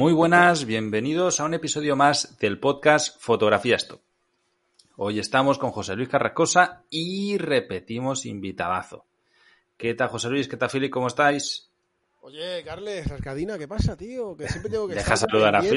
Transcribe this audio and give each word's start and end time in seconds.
Muy 0.00 0.14
buenas, 0.14 0.64
bienvenidos 0.64 1.40
a 1.40 1.44
un 1.44 1.52
episodio 1.52 1.94
más 1.94 2.38
del 2.38 2.58
podcast 2.58 3.20
Fotografía 3.20 3.76
Stop. 3.76 4.00
Hoy 4.96 5.18
estamos 5.18 5.58
con 5.58 5.72
José 5.72 5.94
Luis 5.94 6.08
Carracosa 6.08 6.84
y 6.88 7.36
repetimos 7.36 8.24
invitadazo. 8.24 9.04
¿Qué 9.76 9.92
tal, 9.92 10.08
José 10.08 10.30
Luis? 10.30 10.48
¿Qué 10.48 10.56
tal, 10.56 10.70
Fili? 10.70 10.88
¿Cómo 10.88 11.08
estáis? 11.08 11.68
Oye, 12.22 12.64
Carles, 12.64 13.12
Arcadina, 13.12 13.58
¿qué 13.58 13.68
pasa, 13.68 13.94
tío? 13.94 14.34
Que 14.38 14.48
siempre 14.48 14.70
tengo 14.70 14.88
que 14.88 14.94
Deja 14.94 15.18
saludar 15.18 15.54
a 15.56 15.60
tío. 15.60 15.72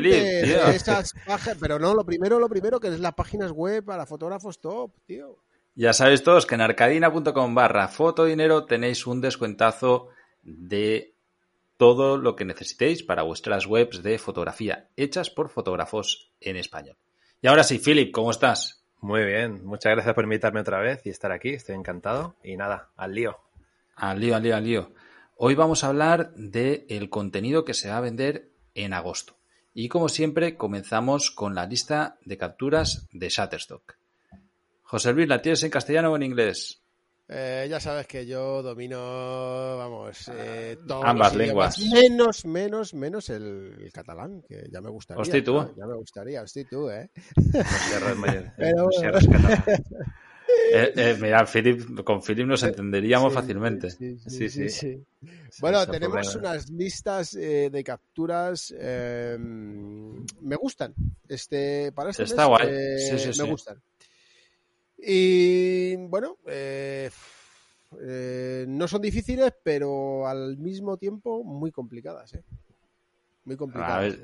pero 1.59 1.77
no, 1.77 1.93
lo 1.93 2.05
primero, 2.05 2.39
lo 2.39 2.47
primero, 2.47 2.79
que 2.79 2.87
es 2.87 3.01
las 3.01 3.15
páginas 3.15 3.51
web 3.51 3.83
para 3.83 4.05
fotógrafos 4.05 4.61
top, 4.61 4.93
tío. 5.05 5.39
Ya 5.75 5.91
sabéis 5.91 6.23
todos 6.23 6.45
que 6.45 6.55
en 6.55 6.61
arcadina.com 6.61 7.53
barra 7.53 7.89
fotodinero 7.89 8.63
tenéis 8.63 9.05
un 9.05 9.19
descuentazo 9.19 10.07
de 10.43 11.12
todo 11.77 12.17
lo 12.17 12.35
que 12.35 12.45
necesitéis 12.45 13.03
para 13.03 13.23
vuestras 13.23 13.65
webs 13.65 14.03
de 14.03 14.17
fotografía 14.19 14.89
hechas 14.95 15.29
por 15.29 15.49
fotógrafos 15.49 16.31
en 16.39 16.57
español. 16.57 16.97
Y 17.41 17.47
ahora 17.47 17.63
sí, 17.63 17.79
Philip, 17.79 18.11
¿cómo 18.11 18.31
estás? 18.31 18.83
Muy 19.01 19.25
bien, 19.25 19.65
muchas 19.65 19.91
gracias 19.91 20.15
por 20.15 20.23
invitarme 20.23 20.61
otra 20.61 20.79
vez 20.79 21.05
y 21.05 21.09
estar 21.09 21.31
aquí, 21.31 21.49
estoy 21.49 21.75
encantado. 21.75 22.37
Y 22.43 22.55
nada, 22.55 22.91
al 22.95 23.13
lío. 23.13 23.37
Al 23.95 24.19
lío, 24.19 24.35
al 24.35 24.43
lío, 24.43 24.55
al 24.55 24.63
lío. 24.63 24.93
Hoy 25.35 25.55
vamos 25.55 25.83
a 25.83 25.87
hablar 25.87 26.33
del 26.35 27.09
contenido 27.09 27.65
que 27.65 27.73
se 27.73 27.89
va 27.89 27.97
a 27.97 28.01
vender 28.01 28.51
en 28.75 28.93
agosto. 28.93 29.35
Y 29.73 29.89
como 29.89 30.07
siempre, 30.07 30.55
comenzamos 30.55 31.31
con 31.31 31.55
la 31.55 31.65
lista 31.65 32.17
de 32.23 32.37
capturas 32.37 33.07
de 33.11 33.29
Shutterstock. 33.29 33.95
José 34.83 35.11
Luis, 35.11 35.27
¿la 35.27 35.41
tienes 35.41 35.63
en 35.63 35.71
castellano 35.71 36.11
o 36.11 36.15
en 36.15 36.23
inglés? 36.23 36.82
Eh, 37.29 37.67
ya 37.69 37.79
sabes 37.79 38.05
que 38.05 38.25
yo 38.25 38.61
domino, 38.61 38.97
vamos, 39.77 40.29
eh, 40.33 40.77
ambas 41.03 41.33
lenguas. 41.35 41.79
Menos, 41.79 42.45
menos, 42.45 42.93
menos 42.93 43.29
el, 43.29 43.89
catalán, 43.93 44.43
que 44.47 44.67
ya 44.69 44.81
me 44.81 44.89
gustaría. 44.89 45.21
Hostia, 45.21 45.43
tú. 45.43 45.73
Ya 45.77 45.85
me 45.85 45.95
gustaría, 45.95 46.41
hostia, 46.41 46.65
tú, 46.69 46.89
¿eh? 46.89 47.09
Pero, 48.57 48.89
eh, 50.73 50.93
eh, 50.95 51.17
mira, 51.21 51.45
con 52.03 52.21
Philip 52.21 52.45
nos 52.45 52.63
entenderíamos 52.63 53.33
fácilmente. 53.33 53.89
Sí, 53.89 54.17
sí, 54.27 54.69
sí. 54.69 55.01
Bueno, 55.61 55.87
tenemos 55.87 56.35
unas 56.35 56.69
listas 56.69 57.35
eh, 57.35 57.69
de 57.71 57.83
capturas. 57.83 58.73
me 58.77 60.55
gustan. 60.57 60.93
Este, 61.29 61.93
para 61.93 62.09
este 62.09 62.23
Está 62.23 62.45
guay. 62.45 62.67
me 62.67 63.49
gustan. 63.49 63.81
Y 65.05 65.95
bueno, 65.95 66.37
no 68.67 68.87
son 68.87 69.01
difíciles, 69.01 69.53
pero 69.63 70.27
al 70.27 70.57
mismo 70.57 70.97
tiempo 70.97 71.43
muy 71.43 71.71
complicadas. 71.71 72.37
Muy 73.45 73.57
complicadas. 73.57 74.17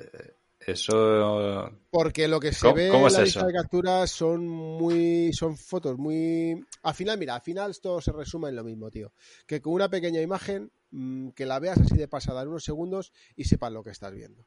Eso. 0.59 1.72
Porque 1.89 2.27
lo 2.27 2.39
que 2.39 2.52
se 2.52 2.72
ve 2.73 2.88
en 2.88 3.13
la 3.13 3.22
lista 3.22 3.45
de 3.45 3.53
capturas 3.53 4.11
son 4.11 4.47
muy. 4.47 5.31
son 5.33 5.57
fotos 5.57 5.97
muy. 5.97 6.66
Al 6.83 6.94
final, 6.94 7.17
mira, 7.17 7.35
al 7.35 7.41
final 7.41 7.80
todo 7.80 8.02
se 8.02 8.11
resume 8.11 8.50
en 8.50 8.57
lo 8.57 8.63
mismo, 8.63 8.91
tío. 8.91 9.13
Que 9.45 9.61
con 9.61 9.73
una 9.73 9.89
pequeña 9.89 10.22
imagen, 10.22 10.72
mm, 10.91 11.30
que 11.30 11.45
la 11.45 11.59
veas 11.59 11.80
así 11.80 11.95
de 11.95 12.07
pasada 12.07 12.41
en 12.41 12.50
unos 12.50 12.63
segundos 12.63 13.13
y 13.35 13.45
sepas 13.45 13.72
lo 13.72 13.83
que 13.83 13.91
estás 13.91 14.13
viendo. 14.13 14.45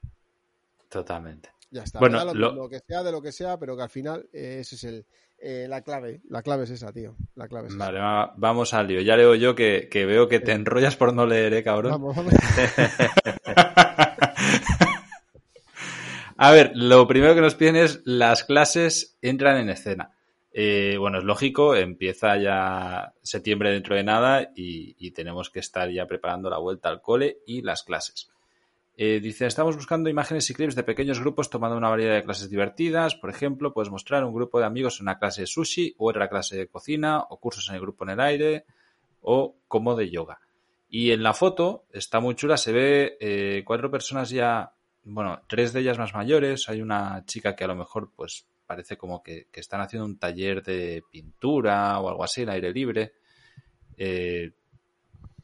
Totalmente. 0.93 1.49
Ya 1.71 1.85
está. 1.85 1.99
Bueno, 1.99 2.23
lo... 2.35 2.69
que 2.69 2.81
sea 2.87 3.03
de 3.03 3.11
lo 3.11 3.23
que 3.23 3.33
sea, 3.33 3.59
pero 3.59 3.75
que 3.75 3.83
al 3.83 3.89
final 3.89 4.29
eh, 4.33 4.59
ese 4.61 4.75
es 4.75 4.85
el, 4.85 5.07
eh, 5.39 5.67
la 5.69 5.81
clave. 5.81 6.21
La 6.29 6.43
clave 6.43 6.65
es 6.65 6.71
esa, 6.71 6.93
tío. 6.93 7.17
La 7.35 7.49
clave 7.49 7.69
es 7.69 7.77
vale, 7.77 7.99
vamos 8.37 8.75
al 8.75 8.89
lío. 8.89 9.01
Ya 9.01 9.17
leo 9.17 9.35
yo 9.35 9.55
que, 9.55 9.89
que 9.91 10.05
veo 10.05 10.29
que 10.29 10.41
te 10.41 10.53
enrollas 10.53 10.97
por 10.97 11.15
no 11.15 11.25
leer, 11.25 11.55
¿eh, 11.55 11.63
cabrón? 11.65 11.93
Vamos, 11.93 12.15
vamos. 12.15 12.35
A 16.37 16.51
ver, 16.51 16.73
lo 16.75 17.07
primero 17.07 17.35
que 17.35 17.41
nos 17.41 17.55
piden 17.55 17.77
es 17.77 18.03
las 18.05 18.45
clases 18.45 19.17
entran 19.23 19.57
en 19.59 19.71
escena. 19.71 20.11
Eh, 20.53 20.97
bueno, 20.99 21.19
es 21.19 21.25
lógico, 21.25 21.75
empieza 21.75 22.37
ya 22.37 23.15
septiembre 23.23 23.71
dentro 23.71 23.95
de 23.95 24.05
nada 24.05 24.51
y, 24.55 25.11
tenemos 25.13 25.51
que 25.51 25.61
estar 25.61 25.89
ya 25.91 26.07
preparando 26.07 26.51
la 26.51 26.59
vuelta 26.59 26.89
al 26.89 27.01
cole 27.01 27.39
y 27.47 27.63
las 27.63 27.83
clases. 27.83 28.31
Eh, 28.97 29.21
dice, 29.21 29.47
estamos 29.47 29.77
buscando 29.77 30.11
imágenes 30.11 30.49
y 30.51 30.55
clips 30.55 30.75
de 30.75 30.83
pequeños 30.83 31.21
grupos 31.21 31.49
tomando 31.49 31.77
una 31.77 31.89
variedad 31.89 32.15
de 32.15 32.25
clases 32.25 32.51
divertidas. 32.51 33.15
Por 33.15 33.31
ejemplo, 33.31 33.73
puedes 33.73 33.91
mostrar 33.91 34.25
un 34.25 34.35
grupo 34.35 34.59
de 34.59 34.67
amigos 34.67 35.01
en 35.01 35.05
una 35.05 35.19
clase 35.19 35.43
de 35.43 35.47
sushi 35.47 35.95
o 35.99 36.11
otra 36.11 36.29
clase 36.29 36.57
de 36.57 36.69
cocina 36.69 37.21
o 37.21 37.39
cursos 37.41 37.69
en 37.69 37.77
el 37.77 37.81
grupo 37.81 38.05
en 38.05 38.11
el 38.11 38.21
aire 38.21 38.65
o 39.23 39.57
como 39.67 39.97
de 39.97 40.11
yoga. 40.11 40.41
Y 40.89 41.11
en 41.13 41.23
la 41.23 41.33
foto 41.33 41.87
está 41.91 42.21
muy 42.21 42.35
chula, 42.35 42.59
se 42.59 42.73
ve 42.73 43.17
eh, 43.19 43.63
cuatro 43.65 43.91
personas 43.91 44.29
ya 44.29 44.75
bueno, 45.05 45.43
tres 45.49 45.73
de 45.73 45.81
ellas 45.81 45.99
más 45.99 46.15
mayores. 46.15 46.69
Hay 46.69 46.81
una 46.81 47.25
chica 47.27 47.57
que 47.57 47.65
a 47.65 47.69
lo 47.69 47.75
mejor, 47.75 48.13
pues, 48.15 48.47
parece 48.67 48.97
como 48.97 49.23
que, 49.23 49.49
están 49.53 49.81
haciendo 49.81 50.07
un 50.07 50.19
taller 50.19 50.63
de 50.63 51.03
pintura 51.11 51.99
o 52.01 52.09
algo 52.09 52.25
así, 52.25 52.43
en 52.43 52.51
aire 52.51 52.73
libre. 52.73 53.15
Eh, 53.97 54.53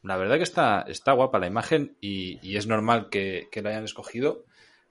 la 0.09 0.17
verdad 0.17 0.39
que 0.39 0.43
está, 0.43 0.87
está 0.89 1.13
guapa 1.13 1.39
la 1.39 1.49
imagen 1.49 1.95
y, 2.01 2.57
es 2.57 2.67
normal 2.67 3.11
que, 3.11 3.49
que, 3.53 3.61
la 3.61 3.69
hayan 3.69 3.85
escogido 3.85 4.47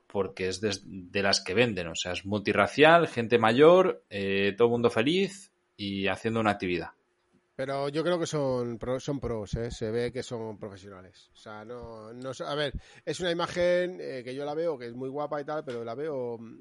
porque 0.06 0.48
es 0.48 0.62
de, 0.62 1.24
las 1.24 1.42
que 1.42 1.56
venden. 1.56 1.88
O 1.88 1.96
sea, 1.96 2.12
es 2.12 2.24
multirracial, 2.24 3.08
gente 3.08 3.40
mayor, 3.40 4.04
eh, 4.12 4.54
todo 4.56 4.70
mundo 4.70 4.92
feliz 4.92 5.52
y 5.76 6.06
haciendo 6.06 6.40
una 6.40 6.52
actividad. 6.52 6.90
Pero 7.56 7.90
yo 7.90 8.04
creo 8.04 8.20
que 8.20 8.28
son, 8.28 8.80
son 9.00 9.20
pros, 9.20 9.56
¿eh? 9.56 9.72
se 9.72 9.90
ve 9.90 10.12
que 10.12 10.22
son 10.22 10.60
profesionales. 10.60 11.32
O 11.34 11.38
sea, 11.38 11.66
no, 11.66 12.14
no 12.14 12.30
a 12.46 12.54
ver, 12.54 12.74
es 13.04 13.20
una 13.20 13.32
imagen 13.32 13.98
eh, 14.00 14.22
que 14.24 14.36
yo 14.36 14.46
la 14.46 14.54
veo, 14.54 14.78
que 14.78 14.86
es 14.86 14.94
muy 14.94 15.10
guapa 15.10 15.42
y 15.42 15.46
tal, 15.46 15.66
pero 15.66 15.84
la 15.84 15.96
veo 15.96 16.38
mm, 16.38 16.60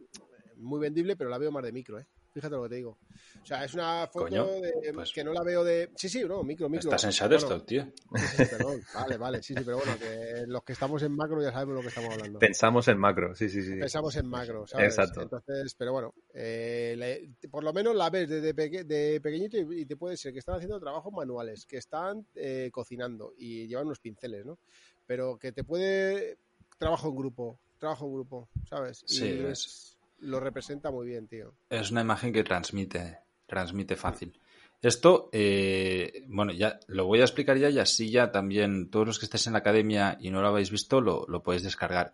muy 0.56 0.80
vendible, 0.80 1.14
pero 1.14 1.28
la 1.28 1.36
veo 1.36 1.52
más 1.52 1.62
de 1.62 1.72
micro, 1.72 2.00
¿eh? 2.00 2.06
Fíjate 2.36 2.54
lo 2.54 2.64
que 2.64 2.68
te 2.68 2.74
digo. 2.74 2.98
O 3.42 3.46
sea, 3.46 3.64
es 3.64 3.72
una 3.72 4.06
foto 4.08 4.60
de, 4.60 4.92
pues 4.92 5.10
que 5.10 5.24
no 5.24 5.32
la 5.32 5.42
veo 5.42 5.64
de. 5.64 5.90
Sí, 5.96 6.06
sí, 6.06 6.22
no, 6.22 6.42
micro, 6.42 6.68
micro. 6.68 6.90
Estás 6.90 7.04
en 7.04 7.10
Shutterstock, 7.10 7.64
tío. 7.64 7.90
perdón. 8.36 8.82
Vale, 8.94 9.16
vale, 9.16 9.42
sí, 9.42 9.54
sí, 9.56 9.62
pero 9.64 9.78
bueno, 9.78 9.98
que 9.98 10.44
los 10.46 10.62
que 10.62 10.74
estamos 10.74 11.02
en 11.02 11.12
macro 11.12 11.40
ya 11.40 11.50
sabemos 11.50 11.76
lo 11.76 11.80
que 11.80 11.88
estamos 11.88 12.12
hablando. 12.12 12.38
Pensamos 12.38 12.88
en 12.88 12.98
macro, 12.98 13.34
sí, 13.34 13.48
sí, 13.48 13.62
sí. 13.62 13.76
Pensamos 13.76 14.14
en 14.16 14.26
macro, 14.28 14.66
¿sabes? 14.66 14.88
Exacto. 14.88 15.22
Entonces, 15.22 15.74
pero 15.78 15.92
bueno, 15.92 16.12
eh, 16.34 17.30
por 17.50 17.64
lo 17.64 17.72
menos 17.72 17.96
la 17.96 18.10
ves 18.10 18.28
desde 18.28 18.52
de 18.84 19.20
pequeñito 19.22 19.56
y, 19.56 19.86
te 19.86 19.96
puede 19.96 20.18
ser 20.18 20.34
que 20.34 20.40
están 20.40 20.56
haciendo 20.56 20.78
trabajos 20.78 21.10
manuales, 21.10 21.64
que 21.64 21.78
están 21.78 22.26
eh, 22.34 22.68
cocinando 22.70 23.32
y 23.38 23.66
llevan 23.66 23.86
unos 23.86 24.00
pinceles, 24.00 24.44
¿no? 24.44 24.58
Pero 25.06 25.38
que 25.38 25.52
te 25.52 25.64
puede. 25.64 26.36
Trabajo 26.76 27.08
en 27.08 27.16
grupo, 27.16 27.58
trabajo 27.78 28.04
en 28.04 28.12
grupo, 28.12 28.50
¿sabes? 28.68 29.02
Sí, 29.06 29.26
es 29.26 29.95
lo 30.18 30.40
representa 30.40 30.90
muy 30.90 31.06
bien, 31.06 31.28
tío. 31.28 31.54
Es 31.70 31.90
una 31.90 32.00
imagen 32.00 32.32
que 32.32 32.44
transmite, 32.44 33.18
transmite 33.46 33.96
fácil. 33.96 34.38
Esto, 34.82 35.30
eh, 35.32 36.24
bueno, 36.28 36.52
ya 36.52 36.78
lo 36.86 37.06
voy 37.06 37.20
a 37.20 37.24
explicar 37.24 37.56
ya 37.56 37.70
y 37.70 37.78
así 37.78 38.10
ya 38.10 38.30
también 38.30 38.90
todos 38.90 39.06
los 39.06 39.18
que 39.18 39.24
estéis 39.24 39.46
en 39.46 39.54
la 39.54 39.60
academia 39.60 40.16
y 40.20 40.30
no 40.30 40.42
lo 40.42 40.48
habéis 40.48 40.70
visto 40.70 41.00
lo, 41.00 41.24
lo 41.28 41.42
podéis 41.42 41.62
descargar. 41.62 42.12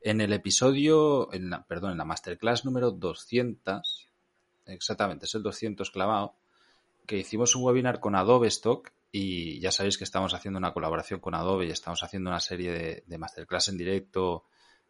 En 0.00 0.20
el 0.20 0.32
episodio, 0.32 1.32
en 1.32 1.50
la, 1.50 1.66
perdón, 1.66 1.92
en 1.92 1.98
la 1.98 2.04
masterclass 2.04 2.64
número 2.64 2.92
200, 2.92 4.08
exactamente, 4.66 5.26
es 5.26 5.34
el 5.34 5.42
200 5.42 5.90
clavado, 5.90 6.36
que 7.06 7.18
hicimos 7.18 7.56
un 7.56 7.64
webinar 7.64 8.00
con 8.00 8.14
Adobe 8.14 8.48
Stock 8.48 8.92
y 9.10 9.60
ya 9.60 9.70
sabéis 9.70 9.98
que 9.98 10.04
estamos 10.04 10.34
haciendo 10.34 10.58
una 10.58 10.72
colaboración 10.72 11.20
con 11.20 11.34
Adobe 11.34 11.66
y 11.66 11.70
estamos 11.70 12.02
haciendo 12.02 12.30
una 12.30 12.40
serie 12.40 12.72
de, 12.72 13.04
de 13.06 13.18
masterclass 13.18 13.68
en 13.68 13.78
directo. 13.78 14.44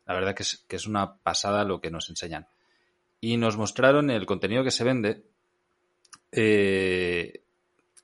La 0.07 0.15
verdad 0.15 0.35
que 0.35 0.43
es, 0.43 0.65
que 0.69 0.77
es 0.77 0.87
una 0.87 1.17
pasada 1.17 1.65
lo 1.65 1.81
que 1.81 1.91
nos 1.91 2.11
enseñan 2.11 2.47
y 3.25 3.39
nos 3.39 3.57
mostraron 3.57 4.11
el 4.11 4.27
contenido 4.27 4.63
que 4.65 4.71
se 4.71 4.85
vende. 4.85 5.25
Eh, 6.31 7.41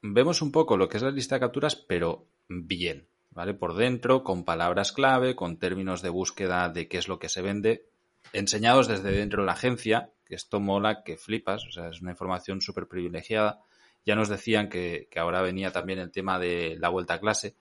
vemos 0.00 0.41
un 0.41 0.50
poco 0.50 0.78
lo 0.78 0.88
que 0.88 0.97
es 0.97 1.03
la 1.03 1.10
lista 1.10 1.34
de 1.34 1.41
capturas, 1.41 1.76
pero 1.76 2.25
bien, 2.49 3.06
¿vale? 3.31 3.52
Por 3.52 3.75
dentro, 3.75 4.25
con 4.25 4.46
palabras 4.46 4.93
clave, 4.93 5.37
con 5.37 5.58
términos 5.58 6.00
de 6.00 6.08
búsqueda 6.08 6.70
de 6.70 6.88
qué 6.88 6.96
es 6.96 7.06
lo 7.06 7.19
que 7.19 7.28
se 7.28 7.43
vende, 7.43 7.84
enseñados 8.32 8.88
desde 8.88 9.12
dentro 9.12 9.43
de 9.43 9.46
la 9.46 9.52
agencia, 9.52 10.08
que 10.25 10.37
esto 10.37 10.58
mola, 10.58 11.02
que 11.05 11.19
flipas, 11.19 11.67
o 11.67 11.70
sea, 11.70 11.90
es 11.90 12.00
una 12.00 12.12
información 12.12 12.62
súper 12.62 12.87
privilegiada. 12.87 13.61
Ya 14.06 14.14
nos 14.14 14.31
decían 14.31 14.70
que, 14.70 15.06
ahora 15.17 15.43
venía 15.43 15.70
también 15.70 15.99
el 15.99 16.11
tema 16.11 16.38
de 16.38 16.78
la 16.81 16.88
vuelta 16.88 17.14
a 17.14 17.20
clase. 17.20 17.56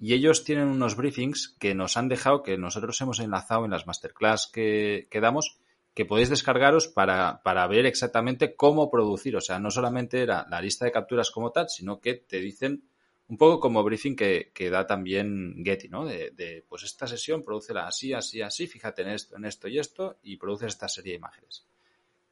Y 0.00 0.14
ellos 0.14 0.44
tienen 0.44 0.68
unos 0.68 0.96
briefings 0.96 1.56
que 1.60 1.74
nos 1.74 1.98
han 1.98 2.08
dejado, 2.08 2.42
que 2.42 2.56
nosotros 2.56 2.98
hemos 3.02 3.20
enlazado 3.20 3.66
en 3.66 3.72
las 3.72 3.86
masterclass 3.86 4.46
que, 4.50 5.08
que 5.10 5.20
damos, 5.20 5.58
que 5.96 6.04
podéis 6.04 6.28
descargaros 6.28 6.88
para, 6.88 7.40
para, 7.42 7.66
ver 7.66 7.86
exactamente 7.86 8.54
cómo 8.54 8.90
producir. 8.90 9.34
O 9.34 9.40
sea, 9.40 9.58
no 9.58 9.70
solamente 9.70 10.20
era 10.20 10.46
la 10.50 10.60
lista 10.60 10.84
de 10.84 10.92
capturas 10.92 11.30
como 11.30 11.52
tal, 11.52 11.70
sino 11.70 12.02
que 12.02 12.12
te 12.16 12.38
dicen 12.38 12.84
un 13.28 13.38
poco 13.38 13.58
como 13.60 13.82
briefing 13.82 14.14
que, 14.14 14.52
que 14.52 14.68
da 14.68 14.86
también 14.86 15.64
Getty, 15.64 15.88
¿no? 15.88 16.04
De, 16.04 16.66
pues 16.68 16.82
esta 16.82 17.06
sesión 17.06 17.42
producela 17.42 17.86
así, 17.86 18.12
así, 18.12 18.42
así, 18.42 18.66
fíjate 18.66 19.00
en 19.02 19.08
esto, 19.08 19.36
en 19.38 19.46
esto 19.46 19.68
y 19.68 19.78
esto, 19.78 20.18
y 20.22 20.36
produces 20.36 20.74
esta 20.74 20.86
serie 20.86 21.12
de 21.12 21.16
imágenes. 21.16 21.66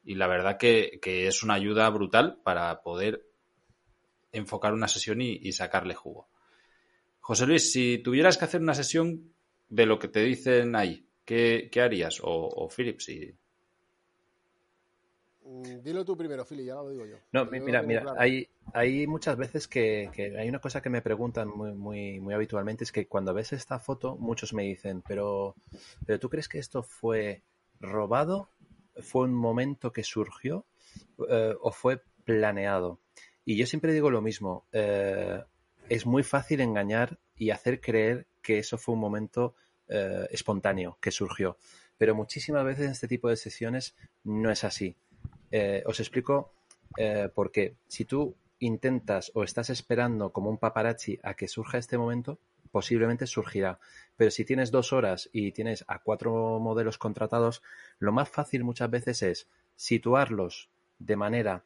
Y 0.04 0.16
la 0.16 0.26
verdad 0.26 0.58
que, 0.58 0.98
que 1.00 1.26
es 1.26 1.42
una 1.42 1.54
ayuda 1.54 1.88
brutal 1.88 2.42
para 2.44 2.82
poder 2.82 3.26
enfocar 4.30 4.74
una 4.74 4.88
sesión 4.88 5.22
y, 5.22 5.38
y 5.42 5.52
sacarle 5.52 5.94
jugo. 5.94 6.28
José 7.20 7.46
Luis, 7.46 7.72
si 7.72 7.96
tuvieras 7.96 8.36
que 8.36 8.44
hacer 8.44 8.60
una 8.60 8.74
sesión 8.74 9.32
de 9.70 9.86
lo 9.86 9.98
que 9.98 10.08
te 10.08 10.20
dicen 10.20 10.76
ahí, 10.76 11.08
¿qué, 11.24 11.70
qué 11.72 11.80
harías? 11.80 12.20
O, 12.20 12.28
o 12.28 12.68
Philip, 12.68 13.00
si, 13.00 13.34
Dilo 15.82 16.04
tú 16.04 16.16
primero, 16.16 16.44
Philly, 16.44 16.64
ya 16.64 16.74
lo 16.74 16.88
digo 16.88 17.04
yo. 17.04 17.16
No, 17.32 17.44
mira, 17.44 17.82
mira, 17.82 18.00
claro. 18.00 18.18
hay, 18.18 18.48
hay 18.72 19.06
muchas 19.06 19.36
veces 19.36 19.68
que, 19.68 20.10
que 20.14 20.38
hay 20.38 20.48
una 20.48 20.58
cosa 20.58 20.80
que 20.80 20.88
me 20.88 21.02
preguntan 21.02 21.48
muy, 21.48 21.72
muy, 21.72 22.18
muy 22.18 22.32
habitualmente, 22.32 22.84
es 22.84 22.92
que 22.92 23.06
cuando 23.06 23.34
ves 23.34 23.52
esta 23.52 23.78
foto, 23.78 24.16
muchos 24.16 24.54
me 24.54 24.62
dicen, 24.62 25.02
pero, 25.06 25.54
pero 26.06 26.18
¿tú 26.18 26.30
crees 26.30 26.48
que 26.48 26.58
esto 26.58 26.82
fue 26.82 27.42
robado? 27.78 28.48
¿Fue 29.02 29.24
un 29.24 29.34
momento 29.34 29.92
que 29.92 30.02
surgió? 30.02 30.64
Eh, 31.28 31.54
¿O 31.60 31.72
fue 31.72 32.02
planeado? 32.24 33.00
Y 33.44 33.56
yo 33.56 33.66
siempre 33.66 33.92
digo 33.92 34.10
lo 34.10 34.22
mismo, 34.22 34.66
eh, 34.72 35.42
es 35.90 36.06
muy 36.06 36.22
fácil 36.22 36.62
engañar 36.62 37.18
y 37.36 37.50
hacer 37.50 37.80
creer 37.80 38.26
que 38.40 38.58
eso 38.58 38.78
fue 38.78 38.94
un 38.94 39.00
momento 39.00 39.54
eh, 39.88 40.26
espontáneo, 40.30 40.96
que 41.00 41.10
surgió. 41.10 41.58
Pero 41.98 42.14
muchísimas 42.14 42.64
veces 42.64 42.86
en 42.86 42.92
este 42.92 43.08
tipo 43.08 43.28
de 43.28 43.36
sesiones 43.36 43.94
no 44.24 44.50
es 44.50 44.64
así. 44.64 44.96
Eh, 45.56 45.84
os 45.86 46.00
explico 46.00 46.50
eh, 46.96 47.28
por 47.32 47.52
qué. 47.52 47.76
Si 47.86 48.04
tú 48.04 48.34
intentas 48.58 49.30
o 49.34 49.44
estás 49.44 49.70
esperando 49.70 50.32
como 50.32 50.50
un 50.50 50.58
paparazzi 50.58 51.20
a 51.22 51.34
que 51.34 51.46
surja 51.46 51.78
este 51.78 51.96
momento, 51.96 52.40
posiblemente 52.72 53.28
surgirá. 53.28 53.78
Pero 54.16 54.32
si 54.32 54.44
tienes 54.44 54.72
dos 54.72 54.92
horas 54.92 55.30
y 55.32 55.52
tienes 55.52 55.84
a 55.86 56.00
cuatro 56.00 56.58
modelos 56.58 56.98
contratados, 56.98 57.62
lo 58.00 58.10
más 58.10 58.28
fácil 58.28 58.64
muchas 58.64 58.90
veces 58.90 59.22
es 59.22 59.46
situarlos 59.76 60.70
de 60.98 61.14
manera 61.14 61.62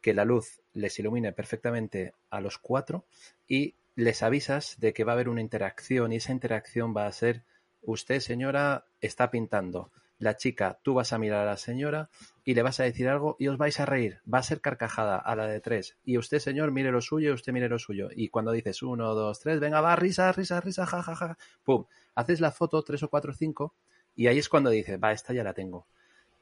que 0.00 0.14
la 0.14 0.24
luz 0.24 0.60
les 0.74 0.98
ilumine 0.98 1.32
perfectamente 1.32 2.14
a 2.30 2.40
los 2.40 2.58
cuatro 2.58 3.04
y 3.46 3.76
les 3.94 4.24
avisas 4.24 4.80
de 4.80 4.92
que 4.92 5.04
va 5.04 5.12
a 5.12 5.14
haber 5.14 5.28
una 5.28 5.42
interacción 5.42 6.12
y 6.12 6.16
esa 6.16 6.32
interacción 6.32 6.92
va 6.96 7.06
a 7.06 7.12
ser 7.12 7.42
usted 7.82 8.18
señora 8.18 8.84
está 9.00 9.30
pintando 9.30 9.90
la 10.18 10.36
chica 10.36 10.78
tú 10.82 10.94
vas 10.94 11.12
a 11.12 11.18
mirar 11.18 11.40
a 11.42 11.50
la 11.50 11.56
señora 11.56 12.10
y 12.44 12.54
le 12.54 12.62
vas 12.62 12.80
a 12.80 12.84
decir 12.84 13.08
algo 13.08 13.36
y 13.38 13.48
os 13.48 13.56
vais 13.56 13.78
a 13.80 13.86
reír. 13.86 14.20
Va 14.32 14.38
a 14.38 14.42
ser 14.42 14.60
carcajada 14.60 15.16
a 15.16 15.36
la 15.36 15.46
de 15.46 15.60
tres. 15.60 15.96
Y 16.04 16.18
usted 16.18 16.38
señor 16.40 16.72
mire 16.72 16.90
lo 16.90 17.00
suyo 17.00 17.30
y 17.30 17.32
usted 17.32 17.52
mire 17.52 17.68
lo 17.68 17.78
suyo. 17.78 18.08
Y 18.14 18.28
cuando 18.28 18.52
dices 18.52 18.82
uno 18.82 19.14
dos 19.14 19.40
tres 19.40 19.60
venga 19.60 19.80
va 19.80 19.96
risa 19.96 20.32
risa 20.32 20.60
risa 20.60 20.86
ja 20.86 21.02
ja 21.02 21.14
ja 21.14 21.38
pum. 21.64 21.86
Haces 22.14 22.40
la 22.40 22.50
foto 22.50 22.82
tres 22.82 23.02
o 23.02 23.08
cuatro 23.08 23.32
cinco 23.32 23.74
y 24.16 24.26
ahí 24.26 24.38
es 24.38 24.48
cuando 24.48 24.70
dices 24.70 24.98
va 25.02 25.12
esta 25.12 25.32
ya 25.32 25.44
la 25.44 25.54
tengo. 25.54 25.86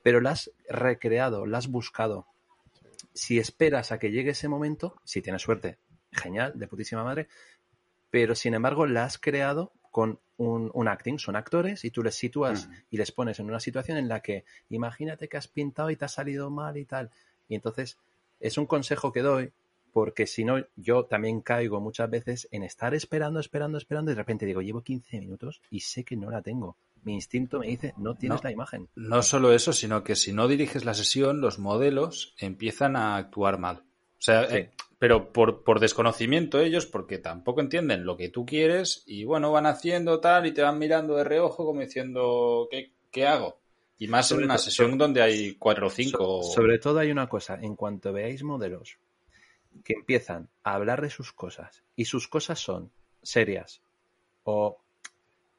Pero 0.02 0.20
la 0.20 0.30
has 0.30 0.50
recreado 0.68 1.46
la 1.46 1.58
has 1.58 1.68
buscado. 1.68 2.26
Si 3.12 3.38
esperas 3.38 3.92
a 3.92 3.98
que 3.98 4.10
llegue 4.10 4.30
ese 4.30 4.48
momento, 4.48 4.96
si 5.04 5.22
tienes 5.22 5.42
suerte, 5.42 5.78
genial, 6.12 6.52
de 6.54 6.68
putísima 6.68 7.02
madre, 7.02 7.28
pero 8.10 8.34
sin 8.34 8.54
embargo 8.54 8.86
la 8.86 9.04
has 9.04 9.18
creado 9.18 9.72
con 9.96 10.18
un, 10.36 10.70
un 10.74 10.88
acting, 10.88 11.18
son 11.18 11.36
actores 11.36 11.82
y 11.86 11.90
tú 11.90 12.02
les 12.02 12.14
sitúas 12.14 12.68
y 12.90 12.98
les 12.98 13.12
pones 13.12 13.40
en 13.40 13.46
una 13.46 13.60
situación 13.60 13.96
en 13.96 14.08
la 14.08 14.20
que 14.20 14.44
imagínate 14.68 15.26
que 15.26 15.38
has 15.38 15.48
pintado 15.48 15.88
y 15.90 15.96
te 15.96 16.04
ha 16.04 16.08
salido 16.08 16.50
mal 16.50 16.76
y 16.76 16.84
tal. 16.84 17.08
Y 17.48 17.54
entonces 17.54 17.96
es 18.38 18.58
un 18.58 18.66
consejo 18.66 19.10
que 19.10 19.22
doy 19.22 19.52
porque 19.94 20.26
si 20.26 20.44
no 20.44 20.62
yo 20.76 21.06
también 21.06 21.40
caigo 21.40 21.80
muchas 21.80 22.10
veces 22.10 22.46
en 22.50 22.62
estar 22.62 22.94
esperando, 22.94 23.40
esperando, 23.40 23.78
esperando 23.78 24.10
y 24.10 24.14
de 24.14 24.20
repente 24.20 24.44
digo, 24.44 24.60
llevo 24.60 24.82
15 24.82 25.18
minutos 25.18 25.62
y 25.70 25.80
sé 25.80 26.04
que 26.04 26.14
no 26.14 26.30
la 26.30 26.42
tengo. 26.42 26.76
Mi 27.02 27.14
instinto 27.14 27.58
me 27.60 27.68
dice, 27.68 27.94
no 27.96 28.16
tienes 28.16 28.40
No. 28.42 28.48
la 28.48 28.52
imagen. 28.52 28.88
No 28.96 29.22
solo 29.22 29.50
eso, 29.54 29.72
sino 29.72 30.04
que 30.04 30.14
si 30.14 30.34
no 30.34 30.46
diriges 30.46 30.84
la 30.84 30.92
sesión, 30.92 31.40
los 31.40 31.58
modelos 31.58 32.34
empiezan 32.38 32.96
a 32.96 33.16
actuar 33.16 33.58
mal. 33.58 33.84
Sea, 34.26 34.48
Sí. 34.50 34.56
eh, 34.56 34.70
pero 34.98 35.32
por, 35.32 35.62
por 35.62 35.78
desconocimiento 35.78 36.58
ellos, 36.60 36.84
porque 36.86 37.18
tampoco 37.18 37.60
entienden 37.60 38.04
lo 38.04 38.16
que 38.16 38.28
tú 38.28 38.44
quieres 38.44 39.04
y 39.06 39.22
bueno, 39.24 39.52
van 39.52 39.66
haciendo 39.66 40.18
tal 40.20 40.46
y 40.46 40.52
te 40.52 40.62
van 40.62 40.78
mirando 40.80 41.14
de 41.14 41.22
reojo 41.22 41.64
como 41.64 41.80
diciendo, 41.80 42.66
¿qué, 42.70 42.92
qué 43.12 43.24
hago? 43.26 43.60
Y 43.98 44.08
más 44.08 44.26
Sobre 44.26 44.42
en 44.42 44.50
una 44.50 44.58
sesión 44.58 44.88
sobre- 44.90 44.98
donde 44.98 45.22
hay 45.22 45.54
cuatro 45.54 45.86
o 45.86 45.90
cinco. 45.90 46.42
So- 46.42 46.54
sobre 46.54 46.78
todo 46.80 46.98
hay 46.98 47.12
una 47.12 47.28
cosa, 47.28 47.56
en 47.60 47.76
cuanto 47.76 48.12
veáis 48.12 48.42
modelos 48.42 48.98
que 49.84 49.92
empiezan 49.92 50.48
a 50.64 50.74
hablar 50.74 51.02
de 51.02 51.10
sus 51.10 51.32
cosas 51.32 51.84
y 51.94 52.06
sus 52.06 52.26
cosas 52.26 52.58
son 52.58 52.90
serias 53.22 53.80
o 54.42 54.78